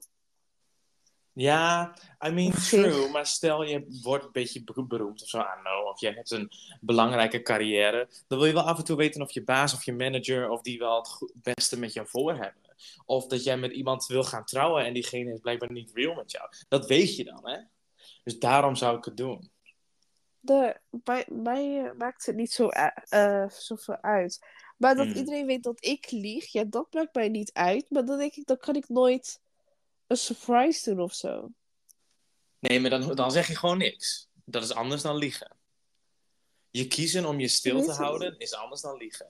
[1.34, 3.10] Ja, I mean, true.
[3.10, 5.88] Maar stel je wordt een beetje be- beroemd of zo, I know.
[5.88, 6.52] Of je hebt een
[6.82, 8.10] belangrijke carrière.
[8.28, 10.50] Dan wil je wel af en toe weten of je baas of je manager...
[10.50, 12.62] of die wel het beste met jou voor hebben.
[13.06, 14.86] Of dat jij met iemand wil gaan trouwen...
[14.86, 16.50] en diegene is blijkbaar niet real met jou.
[16.70, 17.58] Dat weet je dan, hè?
[18.24, 19.52] Dus daarom zou ik het doen.
[20.40, 24.46] De, bij mij maakt het niet zo eh, zoveel uit.
[24.78, 25.16] Maar dat Hmm.
[25.16, 27.86] iedereen weet dat ik lieg, ja, dat maakt mij niet uit.
[27.90, 29.40] Maar dan denk ik, dan kan ik nooit
[30.12, 31.52] een surprise doen of zo.
[32.60, 34.28] Nee, maar dan, dan zeg je gewoon niks.
[34.46, 35.56] Dat is anders dan liegen.
[36.72, 39.28] Je kiezen om je stil te houden is anders dan liegen.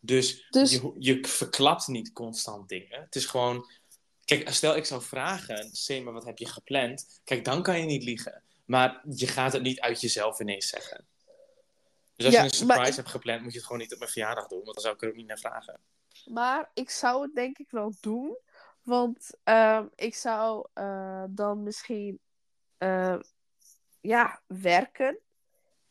[0.00, 3.00] Dus, Dus- Je, je verklapt niet constant dingen.
[3.00, 3.70] Het is gewoon...
[4.24, 7.20] Kijk, stel ik zou vragen, Sema, wat heb je gepland?
[7.24, 8.42] Kijk, dan kan je niet liegen.
[8.64, 11.06] Maar je gaat het niet uit jezelf ineens zeggen.
[12.16, 13.98] Dus als Ja, je een surprise maar hebt gepland, moet je het gewoon niet op
[13.98, 14.62] mijn verjaardag doen.
[14.62, 15.80] Want dan zou ik er ook niet naar vragen.
[16.24, 18.36] Maar ik zou het denk ik wel doen.
[18.84, 22.20] Want ehm, ik zou eh, dan misschien
[22.78, 23.18] eh,
[24.00, 25.18] ja, werken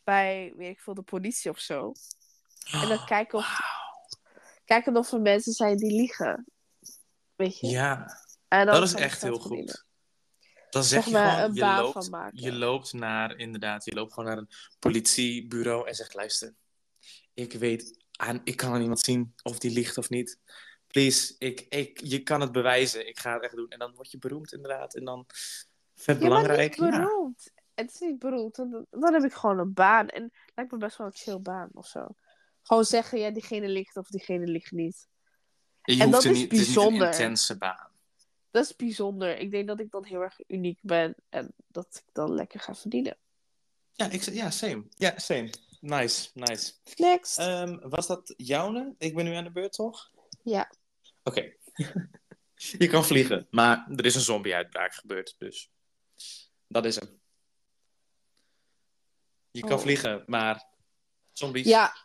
[0.04, 1.94] bij, weet ik veel, de politie of zo.
[2.72, 3.60] En dan kijken of,
[4.66, 6.46] kijken of er mensen zijn die liegen.
[7.36, 7.68] Weet je?
[7.68, 8.18] Ja,
[8.48, 9.70] dat is echt heel verdienen.
[9.70, 9.86] goed.
[10.70, 12.42] Dan zeg Zeg je gewoon, een je baan loopt, van maken.
[12.42, 16.56] je loopt naar, inderdaad, je loopt gewoon naar een politiebureau en zegt, luister,
[17.34, 20.40] ik weet, aan, ik kan aan iemand zien of die liegt of niet.
[20.94, 23.70] Please, ik, ik, je kan het bewijzen, ik ga het echt doen.
[23.70, 24.96] En dan word je beroemd inderdaad.
[24.96, 25.26] En dan,
[25.96, 27.00] vet Ja, maar belangrijk, niet ja.
[27.04, 27.52] beroemd.
[27.74, 28.56] Het is niet beroemd.
[28.56, 30.08] Dan, dan heb ik gewoon een baan.
[30.08, 32.08] En het lijkt me best wel een chill baan of zo.
[32.62, 35.08] Gewoon zeggen, ja, diegene ligt of diegene ligt niet.
[35.84, 37.08] Je En dat is niet, het is een bijzonder.
[37.08, 37.92] intense baan.
[38.52, 39.38] Dat is bijzonder.
[39.38, 41.16] Ik denk dat ik dan heel erg uniek ben.
[41.30, 43.18] En dat ik dan lekker ga verdienen.
[43.94, 44.84] Ja, ik, ja, same.
[44.90, 45.50] Ja, same.
[45.80, 46.74] Nice, nice.
[46.96, 47.38] Next.
[47.38, 48.96] Ehm, was dat jouwe?
[48.98, 50.12] Ik ben nu aan de beurt, toch?
[50.44, 50.72] Ja.
[51.24, 51.54] Oké.
[52.78, 55.72] je kan vliegen, maar er is een zombie-uitbraak gebeurd, dus
[56.68, 57.22] dat is hem.
[59.52, 59.80] Je kan Oh.
[59.80, 60.70] vliegen, maar
[61.32, 61.68] zombies.
[61.68, 61.96] Ja.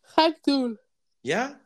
[0.00, 0.80] Ga ik doen.
[1.20, 1.65] Ja?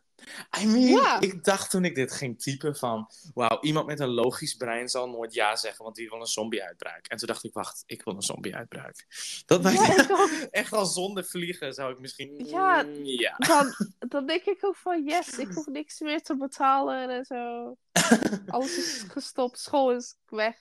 [0.63, 1.21] I mean, Ja.
[1.21, 3.11] ik dacht toen ik dit ging typen van...
[3.35, 7.07] Wauw, iemand met een logisch brein zal nooit ja zeggen, want die wil een zombie-uitbraak.
[7.07, 9.07] En toen dacht ik, wacht, ik wil een zombie-uitbraak.
[9.47, 10.31] Dat Ja, ook.
[10.51, 12.47] echt al zonder vliegen zou ik misschien...
[12.47, 12.83] Ja.
[12.83, 13.35] Mm, ja.
[13.39, 13.75] Dan,
[14.15, 17.77] dan denk ik ook van, yes, ik hoef niks meer te betalen en zo.
[18.47, 20.57] Alles is gestopt, school is weg.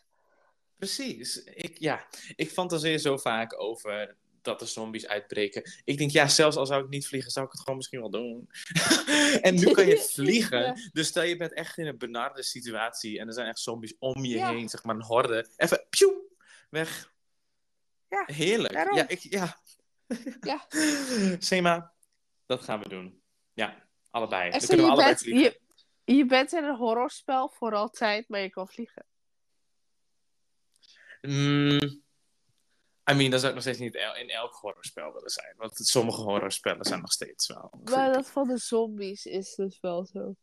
[0.77, 1.43] Precies.
[1.43, 2.05] Ik, ja,
[2.35, 5.71] ik fantaseer zo vaak over dat er zombies uitbreken.
[5.83, 8.09] Ik denk, ja, zelfs al zou ik niet vliegen, zou ik het gewoon misschien wel
[8.09, 8.49] doen.
[9.41, 10.59] en nu kan je vliegen.
[10.61, 10.75] Ja.
[10.93, 14.25] Dus stel je bent echt in een benarde situatie en er zijn echt zombies om
[14.25, 14.49] je Ja.
[14.53, 15.47] heen, zeg maar een horde.
[15.55, 16.21] Even, pjoe,
[16.69, 17.13] weg.
[18.09, 18.73] Ja, Heerlijk.
[18.73, 18.97] daarom.
[18.97, 19.59] Ja, ik, ja.
[20.41, 20.67] Ja.
[21.39, 21.93] Sema,
[22.45, 23.21] dat gaan we doen.
[23.53, 24.43] Ja, allebei.
[24.49, 25.59] En Dan kunnen we je, allebei bent, vliegen.
[26.05, 29.05] je, je bent in een horrorspel voor altijd, maar je kan vliegen.
[31.21, 32.03] Mm,
[33.09, 35.53] I mean, dan zou ik nog steeds niet in elk horrorspel willen zijn.
[35.57, 37.71] Want sommige horrorspellen zijn nog steeds wel.
[37.83, 40.35] Maar dat van de zombies is dus wel zo.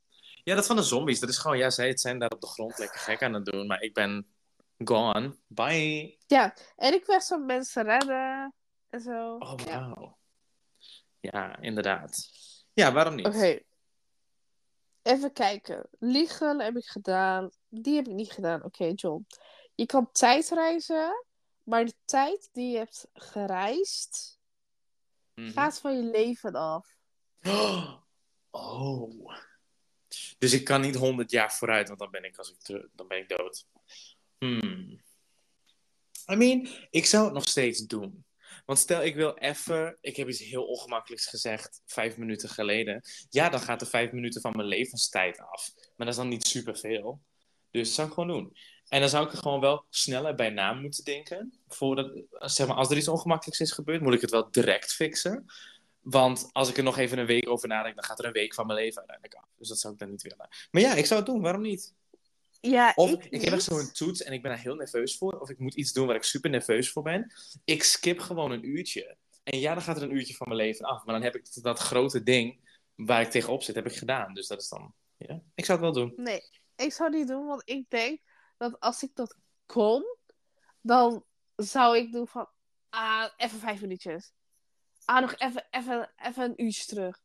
[0.44, 1.20] Ja, dat van de zombies.
[1.20, 3.44] Dat is gewoon, ja, zij het zijn daar op de grond lekker gek aan het
[3.44, 3.66] doen.
[3.66, 4.26] Maar ik ben
[4.84, 5.36] gone.
[5.46, 6.18] Bye.
[6.26, 8.54] Ja, en ik werd zo mensen redden
[8.88, 9.36] en zo.
[9.36, 9.88] Oh, ja.
[9.88, 10.18] wauw.
[11.20, 12.30] Ja, inderdaad.
[12.72, 13.26] Ja, waarom niet?
[13.26, 13.60] Oké.
[15.02, 15.88] Even kijken.
[15.98, 17.50] Liegen heb ik gedaan.
[17.68, 18.64] Die heb ik niet gedaan.
[18.64, 19.26] Oké, John.
[19.74, 21.26] Je kan tijdreizen,
[21.66, 24.36] maar de tijd die je hebt gereisd
[25.36, 25.50] Mhm.
[25.50, 26.96] gaat van je leven af.
[28.50, 29.34] Oh.
[30.38, 33.08] Dus ik kan niet 100 jaar vooruit, want dan ben ik, als ik terug, dan
[33.08, 33.66] ben ik dood.
[34.38, 35.02] Hmm.
[36.30, 38.24] I mean, ik zou het nog steeds doen.
[38.64, 43.02] Want stel, ik wil even, ik heb iets heel ongemakkelijks gezegd vijf minuten geleden.
[43.28, 45.70] Ja, dan gaat er vijf minuten van mijn levenstijd af.
[45.74, 47.22] Maar dat is dan niet superveel.
[47.70, 48.56] Dus dat zou ik gewoon doen.
[48.88, 51.52] En dan zou ik er gewoon wel sneller bij na moeten denken.
[51.68, 55.46] Voordat, zeg maar, als er iets ongemakkelijks is gebeurd, moet ik het wel direct fixen.
[56.00, 58.54] Want als ik er nog even een week over nadenk, dan gaat er een week
[58.54, 59.48] van mijn leven uiteindelijk af.
[59.56, 60.48] Dus dat zou ik dan niet willen.
[60.70, 61.40] Maar ja, ik zou het doen.
[61.40, 61.94] Waarom niet?
[62.60, 65.40] Ja, Of ik, ik, heb echt zo'n toets en ik ben daar heel nerveus voor.
[65.40, 67.32] Of ik moet iets doen waar ik super nerveus voor ben.
[67.64, 69.16] Ik skip gewoon een uurtje.
[69.42, 71.04] En ja, dan gaat er een uurtje van mijn leven af.
[71.04, 72.58] Maar dan heb ik dat grote ding
[72.94, 74.34] waar ik tegenop zit, heb ik gedaan.
[74.34, 74.94] Dus dat is dan...
[75.16, 76.24] Ja, ik zou het wel doen.
[76.24, 76.40] Nee,
[76.76, 78.20] ik zou het niet doen, want ik denk
[78.56, 79.36] dat als ik dat
[79.66, 80.16] kon,
[80.80, 81.24] dan
[81.56, 82.48] zou ik doen van,
[82.88, 84.32] ah, even vijf minuutjes.
[85.04, 87.20] Ah, nog even, even, even een uurtje terug.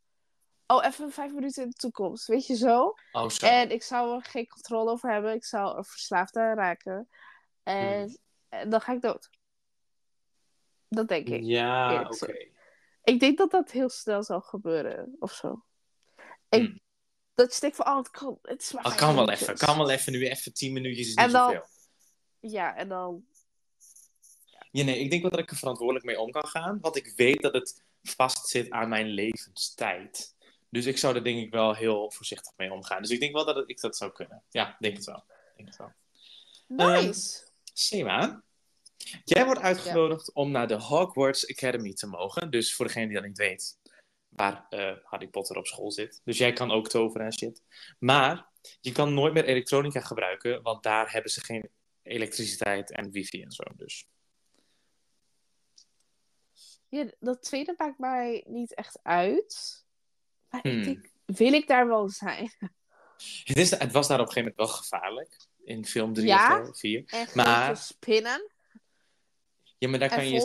[0.67, 2.27] Oh, even vijf minuten in de toekomst.
[2.27, 2.93] Weet je zo?
[3.11, 3.45] Oh, zo.
[3.45, 5.33] En ik zou er geen controle over hebben.
[5.33, 7.09] Ik zou er verslaafd aan raken.
[7.63, 8.17] En, Hmm.
[8.49, 9.29] en dan ga ik dood.
[10.87, 11.43] Dat denk ik.
[11.43, 12.49] Ja, oké.
[13.03, 15.15] Ik denk dat dat heel snel zal gebeuren.
[15.19, 15.63] Of zo.
[16.49, 16.79] Ik, Hmm.
[17.41, 19.47] Dat je denkt van, oh, het kan, het is maar Oh, kan wel minuutjes.
[19.47, 19.65] even.
[19.65, 20.11] Kan wel even.
[20.11, 21.67] Nu even tien minuutjes is En niet dan- zoveel.
[22.39, 23.25] Ja, en dan...
[24.71, 26.77] Ja, nee, ik denk wel dat ik er verantwoordelijk mee om kan gaan.
[26.81, 30.35] Want ik weet dat het vastzit aan mijn levenstijd.
[30.69, 33.01] Dus ik zou er denk ik wel heel voorzichtig mee omgaan.
[33.01, 34.43] Dus ik denk wel dat ik dat zou kunnen.
[34.49, 35.23] Ja, denk het wel.
[35.55, 35.91] Denk het wel.
[36.67, 37.39] Nice!
[37.73, 38.43] Sema,
[39.23, 42.51] jij wordt uitgenodigd om naar de Hogwarts Academy te mogen.
[42.51, 43.77] Dus voor degene die dat niet weet,
[44.31, 46.21] waar eh, Harry Potter op school zit.
[46.23, 47.63] Dus jij kan ook toveren en shit.
[47.99, 48.49] Maar
[48.81, 51.69] je kan nooit meer elektronica gebruiken, want daar hebben ze geen
[52.03, 53.63] elektriciteit en wifi en zo.
[53.75, 54.05] Dus
[56.89, 59.83] Ja, dat tweede maakt mij niet echt uit.
[60.49, 60.71] Maar Hmm.
[60.77, 62.51] ik denk, wil ik daar wel zijn?
[63.43, 65.37] het, is, het was daar op een gegeven moment wel gevaarlijk.
[65.63, 66.59] In film 3 Ja?
[66.59, 67.03] of zo, 4.
[67.05, 68.51] En Maar- spinnen.
[69.77, 70.39] Ja, maar daar kan je.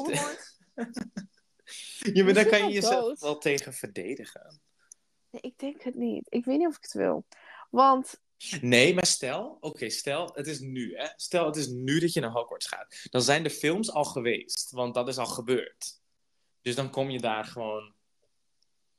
[2.13, 3.21] ja, maar daar kan je jezelf dood.
[3.21, 4.61] wel tegen verdedigen.
[5.31, 6.27] Nee, ik denk het niet.
[6.29, 7.25] Ik weet niet of ik het wil.
[7.71, 8.21] Want,
[8.61, 11.07] Nee, maar stel, oké, stel, het is nu, hè.
[11.17, 13.07] Stel, het is nu dat je naar Hogwarts gaat.
[13.11, 16.01] Dan zijn de films al geweest, want dat is al gebeurd.
[16.63, 17.95] Dus dan kom je daar gewoon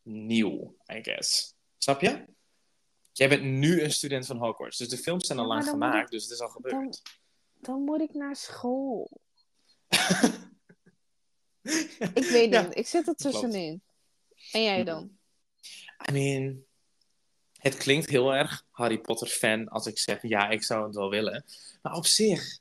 [0.01, 1.55] nieuw, I guess.
[1.77, 2.25] Snap je?
[3.11, 6.11] Jij bent nu een student van Hogwarts, dus de films zijn al Ja, lang gemaakt,
[6.11, 6.73] dus het is al gebeurd.
[6.73, 6.93] dan,
[7.59, 9.21] dan moet ik naar school.
[12.13, 12.77] Ik weet Ja, niet.
[12.77, 13.81] Ik zit er tussenin.
[14.51, 15.17] En jij dan?
[16.09, 16.63] I mean,
[17.57, 21.09] het klinkt heel erg Harry Potter fan als ik zeg ja, ik zou het wel
[21.09, 21.45] willen.
[21.81, 22.59] Maar op zich,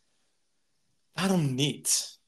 [1.12, 2.20] waarom niet?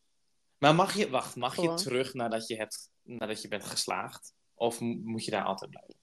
[0.59, 4.33] Maar mag je, wacht, mag je terug nadat je, hebt, nadat je bent geslaagd?
[4.55, 5.95] Of mo- moet je daar altijd blijven?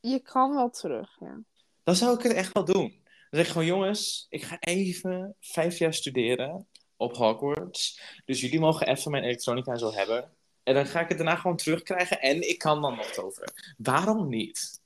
[0.00, 1.40] Je kan wel terug, ja.
[1.84, 3.00] Dan zou ik het echt wel doen.
[3.04, 6.66] Dan zeg ik gewoon, jongens, ik ga even vijf jaar studeren
[7.02, 8.00] op Hogwarts.
[8.24, 10.32] Dus jullie mogen even mijn elektronica en zo hebben.
[10.62, 13.52] En dan ga ik het daarna gewoon terugkrijgen en ik kan dan nog toveren.
[13.76, 14.80] Waarom niet?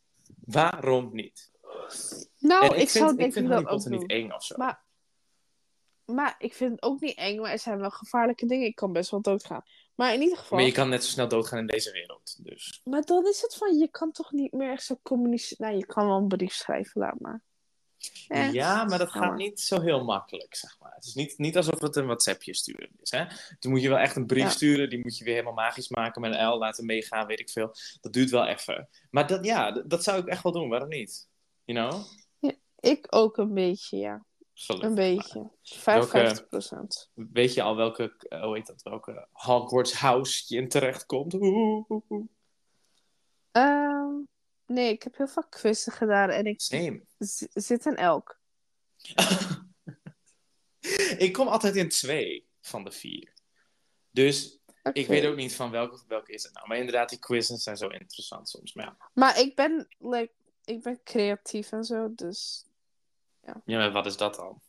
[0.44, 1.50] Waarom niet?
[2.38, 4.54] Nou, En ik, ik, zou vind, denk ik vind Harry Potter niet eng of zo.
[4.56, 4.84] Maar,
[6.04, 8.66] maar ik vind het ook niet eng, maar er zijn wel gevaarlijke dingen.
[8.66, 9.62] Ik kan best wel doodgaan.
[9.94, 10.58] Maar in ieder geval.
[10.58, 12.36] Maar je kan net zo snel doodgaan in deze wereld.
[12.44, 12.80] Dus.
[12.84, 15.66] Maar dan is het van, je kan toch niet meer echt zo communiceren.
[15.66, 17.42] Nou, je kan wel een brief schrijven, laat maar.
[18.52, 20.94] Ja, maar dat ga gaat niet zo heel makkelijk, zeg maar.
[20.94, 23.24] Het is niet, niet alsof het een WhatsAppje sturen is, hè.
[23.58, 24.48] Toen moet je wel echt een brief Ja.
[24.48, 27.50] sturen, die moet je weer helemaal magisch maken met een L, laten meegaan, weet ik
[27.50, 27.74] veel.
[28.00, 28.88] Dat duurt wel even.
[29.10, 31.28] Maar dat, ja, dat, zou ik echt wel doen, waarom niet?
[31.64, 32.04] You know?
[32.80, 34.24] Ik ook een beetje, ja.
[34.54, 34.88] Gelukkig.
[34.88, 35.50] Een beetje.
[35.62, 37.10] 55 procent.
[37.14, 41.34] Weet je al welke, eh, hoe heet dat, welke Hogwarts house je in terecht komt?
[43.50, 44.14] Ehm,
[44.66, 47.02] nee, ik heb heel veel quizzen gedaan en ik Same.
[47.54, 48.38] zit in elk.
[51.18, 53.32] ik kom altijd in twee van de vier.
[54.10, 54.58] Dus
[54.92, 56.68] ik weet ook niet van welke, welke is het nou.
[56.68, 58.74] Maar inderdaad, die quizzes zijn zo interessant soms.
[58.74, 60.32] Maar ja, Maar ik ben, like,
[60.64, 62.64] ik ben creatief en zo, dus
[63.42, 64.60] ja maar wat is dat dan?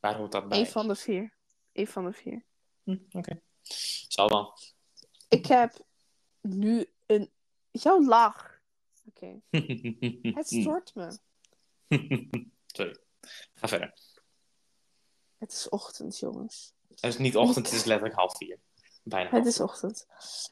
[0.00, 0.58] Waar hoort dat bij?
[0.58, 1.32] één van de vier.
[1.72, 2.44] Eén van de vier.
[2.82, 3.40] Hm, Oké.
[4.08, 4.58] Zal wel.
[5.28, 5.80] Ik heb
[6.40, 7.30] nu een...
[7.72, 8.60] Jouw lach.
[9.08, 9.40] Oké.
[10.38, 11.18] Het stoort me.
[12.66, 12.96] Sorry.
[13.54, 13.94] Ga verder.
[15.38, 16.74] Het is ochtend, jongens.
[16.88, 18.58] Het is niet ochtend, het is letterlijk half vier.
[19.02, 20.06] Bijna Het is ochtend.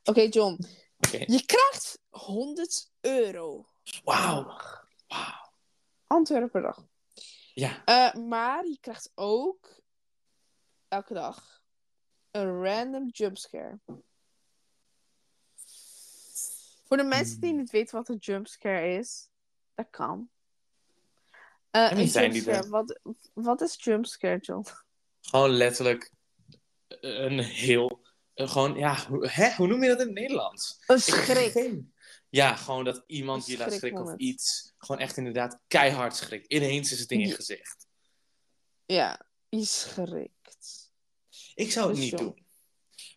[0.05, 0.67] Oké, John.
[1.11, 3.67] Je krijgt 100 euro.
[4.05, 4.59] Wauw.
[5.07, 5.53] Wauw.
[6.07, 6.87] Antwoorden per dag.
[7.55, 7.85] Ja.
[7.85, 9.81] Eh, maar je krijgt ook
[10.89, 11.63] elke dag
[12.31, 13.81] een random jumpscare.
[16.91, 19.29] Voor de mensen die niet weten wat een jumpscare is,
[19.75, 20.31] dat kan.
[21.71, 23.01] En wie een zijn die wat,
[23.35, 24.67] wat is jumpscare, John?
[25.21, 26.13] Gewoon letterlijk
[26.89, 28.01] een heel...
[28.35, 29.55] gewoon, ja, hoe, hè?
[29.55, 30.79] hoe noem je dat in het Nederlands?
[30.87, 31.83] Een schrik.
[32.29, 34.73] Ja, gewoon dat iemand je laat schrikken of iets.
[34.79, 36.47] Gewoon echt inderdaad keihard schrik.
[36.47, 37.87] Ineens is het in je gezicht.
[38.87, 40.93] Ja, je schrikt.
[41.55, 42.25] Ik zou het Dus niet John.
[42.25, 42.47] doen.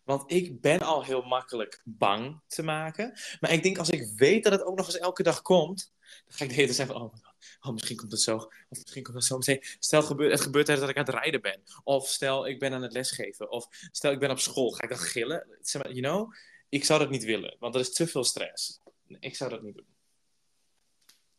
[0.04, 3.18] Want ik ben al heel makkelijk bang te maken.
[3.40, 5.92] Maar ik denk als ik weet dat het ook nog eens elke dag komt.
[6.24, 8.36] Dan ga ik de hele tijd zeggen van, oh, God, oh misschien komt het zo.
[8.36, 9.64] Of misschien komt het zo meteen.
[9.78, 11.62] Stel het gebeurt, het gebeurt dat ik aan het rijden ben.
[11.84, 13.50] Of stel ik ben aan het lesgeven.
[13.50, 14.70] Of stel ik ben op school.
[14.70, 15.46] Ga ik dan gillen?
[15.60, 16.32] Zeg maar, you know?
[16.68, 17.56] Ik zou dat niet willen.
[17.58, 18.80] Want er is te veel stress.
[19.06, 19.86] Ik zou dat niet doen.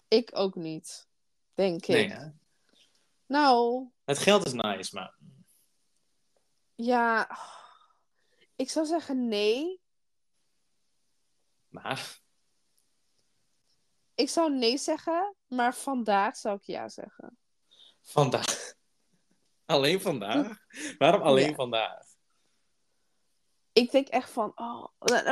[0.07, 1.07] Ik ook niet.
[1.53, 2.09] Denk ik.
[2.09, 2.27] Hè?
[3.25, 5.15] Nou, Het geld is nice, maar...
[6.75, 7.37] ja.
[8.55, 9.81] Ik zou zeggen nee.
[11.67, 12.19] Maar
[14.15, 17.37] Ik zou nee zeggen, maar vandaag zou ik ja zeggen.
[18.01, 18.45] vandaag...
[19.65, 20.57] Alleen vandaag?
[20.97, 21.55] Waarom alleen Ja.
[21.55, 22.03] vandaag?
[23.73, 24.85] Ik denk echt van, oh,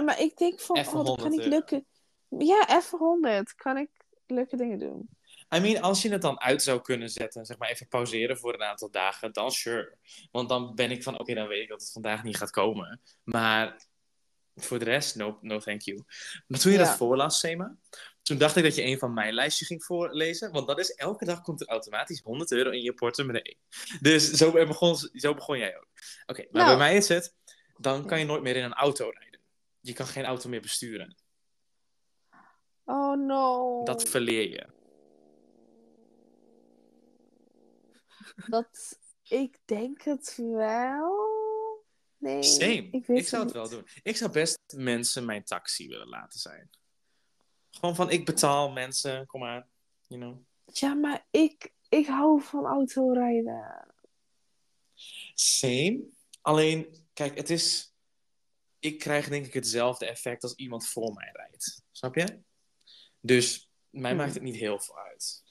[0.04, 1.88] maar ik denk van, Even oh, dat kan 100 niet lukken.
[2.28, 3.56] Ja, even 100.
[3.56, 3.90] Kan ik
[4.26, 5.10] leuke dingen doen.
[5.56, 8.54] I mean, als je het dan uit zou kunnen zetten, zeg maar even pauzeren voor
[8.54, 9.98] een aantal dagen, dan sure.
[10.32, 13.02] Want dan ben ik van, oké, dan weet ik dat het vandaag niet gaat komen.
[13.24, 13.86] Maar
[14.56, 16.04] voor de rest, no, no thank you.
[16.48, 16.84] Maar toen je Ja.
[16.84, 17.76] dat voorlas, Sema,
[18.22, 20.52] toen dacht ik dat je een van mijn lijstjes ging voorlezen.
[20.52, 23.58] Want dat is, elke dag komt er automatisch 100 euro in je portemonnee.
[24.02, 25.88] Dus zo begon, zo begon jij ook.
[26.26, 26.78] Oké, maar Nou.
[26.78, 27.36] bij mij is het,
[27.78, 29.40] dan kan je nooit meer in een auto rijden.
[29.82, 31.16] Je kan geen auto meer besturen.
[32.86, 33.84] Oh no.
[33.84, 34.68] Dat verleer je.
[38.36, 41.32] Dat, ik denk het wel.
[42.18, 42.44] Nee.
[42.44, 42.88] Same.
[42.92, 43.70] Ik, Ik, zou het niet.
[43.70, 43.88] wel doen.
[44.04, 46.70] Ik zou best mensen mijn taxi willen laten zijn.
[47.72, 49.68] Gewoon van, ik betaal mensen, kom maar.
[50.08, 50.38] You know.
[50.66, 53.88] Ja, maar ik, ik hou van autorijden.
[55.34, 56.04] Same.
[56.42, 57.94] Alleen, kijk, het is...
[58.80, 61.82] Ik krijg denk ik hetzelfde effect als iemand voor mij rijdt.
[61.92, 62.42] Snap je?
[63.20, 64.20] Dus mij Hmm.
[64.20, 65.43] maakt het niet heel veel uit.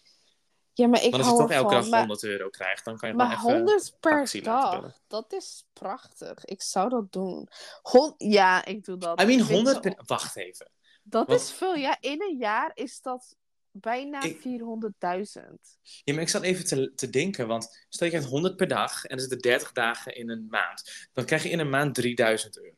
[0.75, 3.09] Ja, maar ik Want als je toch elke dag maar 100 euro krijgt, dan kan
[3.09, 3.67] je maar gewoon even...
[3.67, 6.45] 100 per dag, dat is prachtig.
[6.45, 7.49] Ik zou dat doen.
[7.83, 9.21] Hon ja, ik doe dat.
[9.21, 10.03] I mean, Ik vind 100 zo- per...
[10.07, 10.71] Wacht even.
[11.03, 11.75] Dat Want- is veel.
[11.75, 13.37] Ja, in een jaar is dat
[13.71, 15.79] bijna Ik- 400.000.
[16.05, 19.05] Ja, maar ik zat even te, te denken, want stel je krijgt 100 per dag
[19.05, 21.09] en er zitten 30 dagen in een maand.
[21.13, 22.77] Dan krijg je in een maand 3000 euro.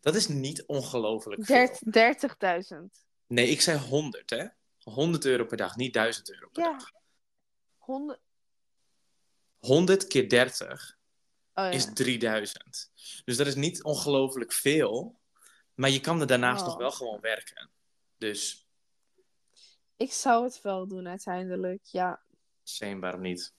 [0.00, 1.68] Dat is niet ongelooflijk veel.
[1.84, 2.76] Dert- 30.000.
[3.26, 4.44] Nee, ik zei 100, hè?
[4.82, 6.70] 100 euro per dag, niet 1000 euro per Ja.
[6.72, 6.90] dag.
[7.90, 8.20] 100.
[9.58, 10.98] 100 keer 30
[11.54, 11.70] Oh, ja.
[11.70, 12.90] is 3000.
[13.24, 15.20] Dus dat is niet ongelooflijk veel,
[15.74, 16.66] maar je kan er daarnaast Oh.
[16.68, 17.70] nog wel gewoon werken.
[18.18, 18.68] Dus,
[19.96, 21.84] Ik zou het wel doen uiteindelijk.
[21.84, 22.22] Ja,
[22.62, 23.52] same, waarom niet?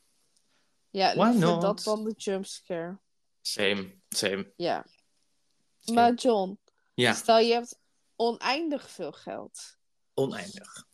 [0.90, 1.62] ja Why liever not?
[1.62, 3.00] dat dan de jumpscare.
[3.42, 4.54] Same, same.
[4.56, 4.86] Ja.
[5.80, 6.00] same.
[6.00, 6.60] Maar John,
[6.94, 7.80] Ja, stel je hebt
[8.16, 9.78] oneindig veel geld.
[10.14, 10.88] oneindig.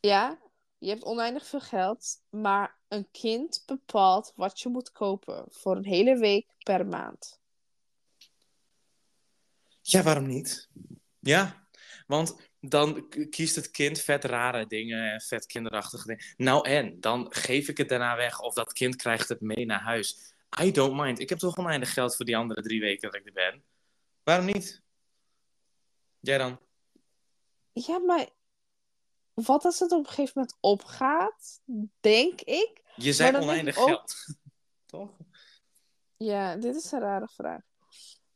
[0.00, 0.38] Ja,
[0.84, 5.84] je hebt oneindig veel geld, maar een kind bepaalt wat je moet kopen voor een
[5.84, 7.40] hele week per maand.
[9.82, 10.68] Ja, waarom niet?
[11.20, 11.66] Ja,
[12.06, 16.24] want dan kiest het kind vet rare dingen en vet kinderachtige dingen.
[16.36, 19.82] Nou en, dan geef ik het daarna weg of dat kind krijgt het mee naar
[19.82, 20.34] huis.
[20.62, 21.18] I don't mind.
[21.18, 23.64] Ik heb toch oneindig geld voor die andere drie weken dat ik er ben.
[24.22, 24.82] Waarom niet?
[26.20, 26.60] Jij dan?
[27.72, 28.28] Ja, maar
[29.34, 31.60] wat als het op een gegeven moment opgaat?
[32.00, 32.82] Denk ik.
[32.96, 34.14] Je zei oneindig ook- geld.
[34.86, 35.10] toch?
[36.16, 37.62] Ja, dit is een rare vraag.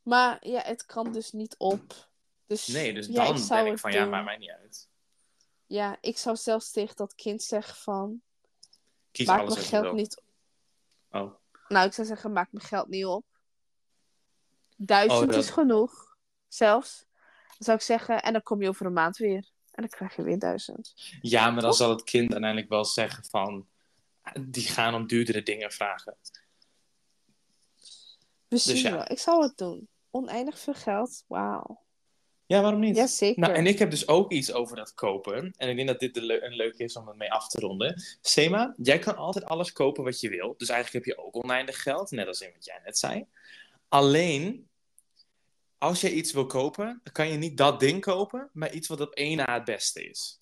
[0.01, 2.07] Maar ja, het kan dus niet op.
[2.45, 4.89] Dus, Nee, dus ja, dan ik ben ik van ja, maakt mij niet uit.
[5.65, 8.21] Ja, ik zou zelfs tegen dat kind zeggen van...
[9.11, 10.21] Kies maak alles mijn geld niet...
[11.09, 11.33] Oh.
[11.67, 13.25] Nou, ik zou zeggen, maak mijn geld niet op.
[14.75, 16.17] Duizend Oh, dat- is genoeg.
[16.47, 17.05] Zelfs.
[17.47, 19.49] Dan zou ik zeggen, en dan kom je over een maand weer.
[19.79, 20.93] En dan krijg je weer duizend.
[21.21, 23.67] Ja, maar dan zal het kind uiteindelijk wel zeggen van...
[24.41, 26.15] Die gaan om duurdere dingen vragen.
[28.47, 28.91] Dus ja.
[28.91, 29.11] wel.
[29.11, 29.87] Ik zou het doen.
[30.09, 31.23] Oneindig veel geld.
[31.27, 31.83] Wauw.
[32.45, 32.95] Ja, waarom niet?
[32.95, 33.41] Jazeker.
[33.41, 35.53] Nou, en ik heb dus ook iets over dat kopen.
[35.57, 38.01] En ik denk dat dit de een leuke is om het mee af te ronden.
[38.21, 40.53] Sema, jij kan altijd alles kopen wat je wil.
[40.57, 43.25] Dus eigenlijk heb je ook oneindig geld, net als in wat jij net zei.
[43.87, 44.68] Alleen,
[45.79, 49.01] als je iets wil kopen, dan kan je niet dat ding kopen, maar iets wat
[49.01, 50.37] op één na het beste is.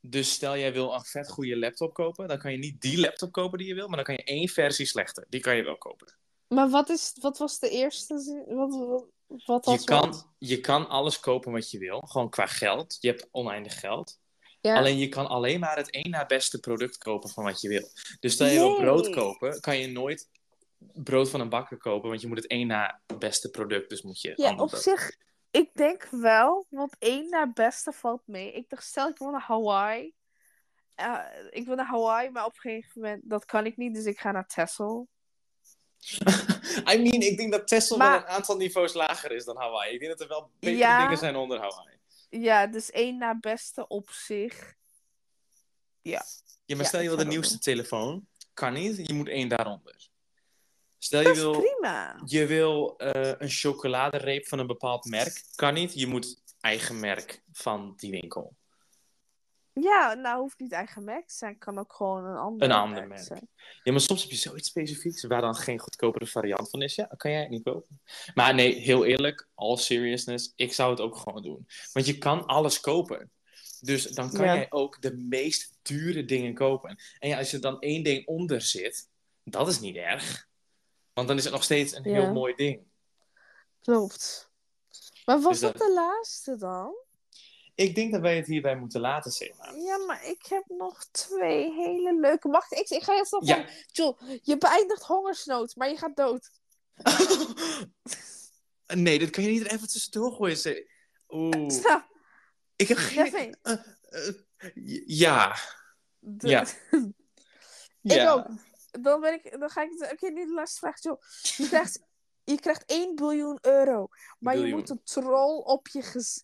[0.00, 3.32] Dus stel jij wil een vet goede laptop kopen, dan kan je niet die laptop
[3.32, 5.26] kopen die je wil, maar dan kan je één versie slechter.
[5.28, 6.16] Die kan je wel kopen.
[6.48, 8.44] Maar wat, is, wat was de eerste?
[8.46, 9.04] Wat,
[9.44, 10.28] wat, wat Je kan, wat?
[10.38, 12.96] je kan alles kopen wat je wil, gewoon qua geld.
[13.00, 14.18] Je hebt oneindig geld.
[14.60, 14.76] Ja.
[14.76, 17.88] Alleen je kan alleen maar het één na beste product kopen van wat je wil.
[18.20, 20.28] Dus stel je wil brood kopen, kan je nooit
[20.78, 24.20] brood van een bakker kopen, want je moet het één na beste product, dus moet
[24.20, 25.16] je Ja, op zich,
[25.50, 28.52] ik denk wel, want één naar beste valt mee.
[28.52, 30.14] Ik dacht, stel ik wil naar Hawaii.
[30.94, 31.18] Eh,
[31.50, 34.18] ik wil naar Hawaii, maar op een gegeven moment, dat kan ik niet, dus ik
[34.20, 35.08] ga naar Texel.
[36.92, 39.92] I mean, ik denk dat Texel Maar- wel een aantal niveaus lager is dan Hawaii.
[39.94, 41.02] Ik denk dat er wel betere Ja.
[41.02, 41.96] dingen zijn onder Hawaii.
[42.28, 44.74] Ja, dus één naar beste op zich.
[46.02, 46.24] Ja.
[46.64, 49.06] Ja, maar Ja, stel je wil de nieuwste telefoon, kan niet.
[49.08, 50.08] Je moet één daaronder.
[51.06, 52.20] Stel je wil, prima.
[52.24, 55.94] je wil eh, een chocoladereep van een bepaald merk, kan niet.
[55.94, 58.54] Je moet eigen merk van die winkel.
[59.72, 63.06] Ja, nou hoeft niet eigen merk te zijn, kan ook gewoon een ander, Een ander
[63.08, 63.22] merk.
[63.22, 63.48] zijn.
[63.82, 66.94] Ja, maar soms heb je zoiets specifieks waar dan geen goedkopere variant van is.
[66.94, 68.00] Ja, kan jij het niet kopen.
[68.34, 71.66] Maar nee, heel eerlijk, all seriousness, ik zou het ook gewoon doen.
[71.92, 73.30] Want je kan alles kopen.
[73.80, 74.54] Dus dan kan Ja.
[74.54, 76.98] jij ook de meest dure dingen kopen.
[77.18, 79.08] En ja, als er dan één ding onder zit,
[79.44, 80.48] dat is niet erg.
[81.16, 82.32] Want dan is het nog steeds een heel Ja.
[82.32, 82.82] mooi ding.
[83.82, 84.50] Klopt.
[85.24, 86.94] Maar was Dus dat dat- de laatste dan?
[87.74, 89.70] Ik denk dat wij het hierbij moeten laten, Sema.
[89.72, 92.48] Ja, maar ik heb nog twee hele leuke.
[92.48, 93.68] Wacht, ik, ik ga je nog Ja.
[93.92, 96.50] Joel, je beëindigt hongersnood, maar je gaat dood.
[98.94, 100.86] nee, dit kan je niet er even tussendoor gooien.
[101.28, 101.70] Oeh.
[102.76, 103.24] Ik heb geen...
[103.24, 103.72] Devin, Eh,
[104.08, 104.34] eh,
[105.06, 105.56] ja.
[106.18, 106.66] de- Ja.
[108.02, 108.32] Ik ja.
[108.32, 108.46] ook.
[109.00, 110.10] Dan, ben ik, dan ga ik...
[110.12, 111.22] Oké, nu de laatste vraag, Joel.
[111.56, 112.00] Je krijgt,
[112.44, 116.42] je krijgt 1 biljoen euro, maar je moet een troll op je gez...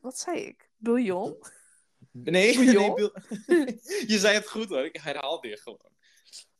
[0.00, 0.70] Wat zei ik?
[0.76, 1.36] Biljoen?
[2.10, 2.74] Nee, Biljoen?
[2.74, 3.14] nee bil-
[4.12, 5.90] je zei het goed hoor, ik herhaal dit gewoon.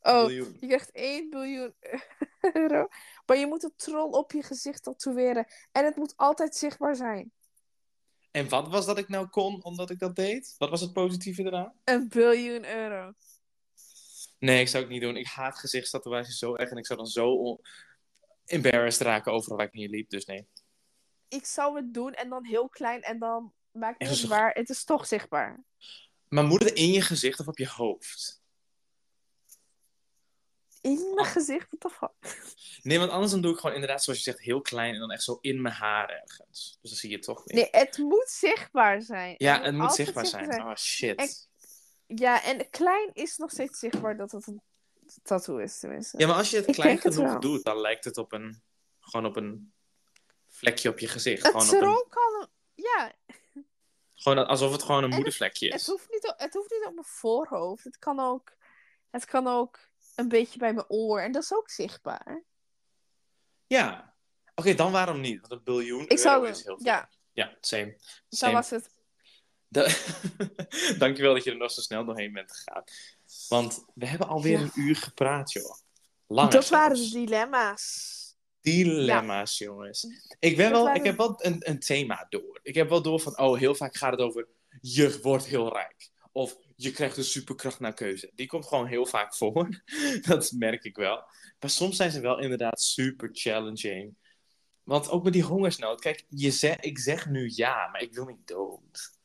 [0.01, 0.57] Oh, Biljoen.
[0.61, 1.75] je krijgt 1 biljoen
[2.53, 2.89] euro,
[3.27, 5.47] maar je moet een troll op je gezicht tatoeëren.
[5.73, 7.33] En het moet altijd zichtbaar zijn.
[8.31, 10.55] En wat was dat ik nou kon omdat ik dat deed?
[10.59, 11.73] Wat was het positieve eraan?
[11.85, 13.13] Een biljoen euro.
[14.39, 15.17] Nee, ik zou het niet doen.
[15.17, 17.59] Ik haat gezichtstatoeages zo erg en ik zou dan zo
[18.45, 20.47] embarrassed raken overal waar ik niet liep, dus nee.
[21.29, 24.29] Ik zou het doen en dan heel klein en dan maakt niet En uit zo-
[24.29, 24.51] waar.
[24.53, 25.65] Het is toch zichtbaar.
[26.29, 28.43] Maar moet het in je gezicht of op je hoofd?
[30.81, 32.43] In mijn gezicht, the fuck?
[32.83, 35.11] Nee, want anders dan doe ik gewoon inderdaad zoals je zegt heel klein en dan
[35.11, 36.79] echt zo in mijn haar ergens.
[36.81, 37.55] Dus dan zie je het toch niet.
[37.55, 39.35] Nee, het moet zichtbaar zijn.
[39.39, 40.63] ja, het moet zichtbaar zijn.
[40.63, 41.19] Oh shit.
[41.19, 41.29] En-
[42.15, 44.63] Ja, en klein is nog steeds zichtbaar dat het een
[45.23, 46.19] tattoo is, tenminste.
[46.19, 48.63] Ja, maar als je het klein het genoeg doet, dan lijkt het op een,
[49.01, 49.73] gewoon op een
[50.47, 51.43] vlekje op je gezicht.
[51.43, 52.49] het Gewoon, op een, kan...
[52.75, 53.13] Ja,
[54.15, 55.87] gewoon alsof het gewoon een het- moedervlekje het is.
[55.87, 57.85] hoeft, niet, het hoeft niet op mijn voorhoofd.
[57.85, 58.57] Het kan ook...
[59.11, 59.79] Het kan ook
[60.15, 61.21] een beetje bij mijn oor.
[61.21, 62.45] En dat is ook zichtbaar.
[63.67, 64.15] Ja.
[64.55, 65.41] Oké, dan waarom niet?
[65.41, 66.49] Want een biljoen Ik zou...
[66.49, 66.87] is heel veel.
[66.87, 67.97] Ja, Ja, same.
[68.29, 68.53] same.
[68.53, 68.91] was het.
[69.69, 69.95] Da-
[70.99, 72.85] Dankjewel dat je er nog zo snel doorheen bent gegaan.
[73.49, 74.65] Want we hebben alweer Ja.
[74.65, 75.75] een uur gepraat, joh.
[76.27, 78.17] Langer dat waren de dilemma's.
[78.61, 80.05] Dilemma's, jongens.
[80.39, 82.61] Ik, ben Dat wel, waren- ik heb wel een, een thema door.
[82.63, 84.49] Ik heb wel door van, oh, heel vaak gaat het over...
[84.81, 86.11] Je wordt heel rijk.
[86.33, 88.31] Of je krijgt een superkracht naar keuze.
[88.35, 89.83] Die komt gewoon heel vaak voor.
[90.29, 91.17] dat merk ik wel.
[91.61, 94.17] Maar soms zijn ze wel inderdaad super challenging.
[94.83, 96.01] Want ook met die hongersnood.
[96.01, 99.17] Kijk, je zeg, ik zeg nu ja, maar ik wil niet dood.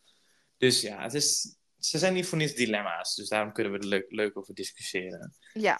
[0.63, 3.15] Dus ja, het is, ze zijn niet voor niets dilemma's.
[3.15, 5.35] Dus daarom kunnen we er leuk, leuk over discussiëren.
[5.53, 5.79] Ja,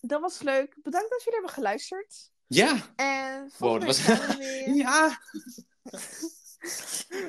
[0.00, 0.76] dat was leuk.
[0.82, 2.30] Bedankt dat jullie hebben geluisterd.
[2.46, 2.92] Ja!
[2.96, 4.06] En Wow, was...
[4.36, 4.74] weer.
[4.74, 5.18] ja!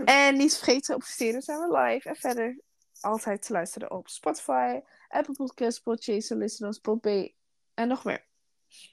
[0.05, 2.09] En niet vergeten, op Stereo zijn we live.
[2.09, 2.61] En verder
[2.99, 7.35] altijd te luisteren op Spotify, Apple Podcasts, Podchaser, Listeners, Podbay
[7.73, 8.25] en nog meer.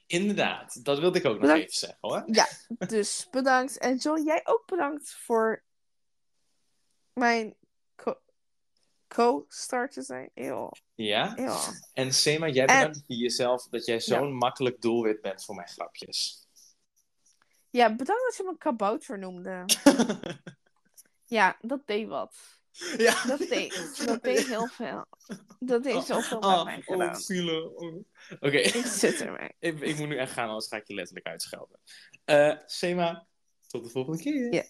[0.07, 2.23] Inderdaad, dat wilde ik ook nog even zeggen hoor.
[2.25, 2.47] Ja,
[2.87, 3.77] dus bedankt.
[3.77, 5.63] En John, jij ook bedankt voor
[7.13, 7.55] mijn
[9.07, 10.31] co-star te zijn.
[10.33, 11.37] Eeuw, Ja?
[11.37, 11.57] eeuw.
[11.93, 16.47] En Sema, jij bedankt voor jezelf dat jij zo'n makkelijk doelwit bent voor mijn grapjes.
[17.69, 19.65] Ja, bedankt dat je me kabouter noemde.
[21.25, 22.35] Ja, dat deed wat.
[22.97, 23.25] ja.
[23.25, 25.05] Dat deed, dat deed heel veel.
[25.59, 27.15] Dat deed zoveel met Ah, mij oh, gedaan.
[27.15, 27.63] zielig.
[27.63, 27.95] Oh.
[28.39, 29.49] Oké, Ik zit ermee.
[29.59, 31.79] ik, ik moet nu echt gaan, anders ga ik je letterlijk uitschelden.
[32.25, 33.27] Eh Sema,
[33.67, 34.53] tot de volgende keer.
[34.53, 34.63] Ja.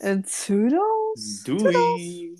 [0.00, 1.42] And toodles?
[1.44, 2.36] Dewey.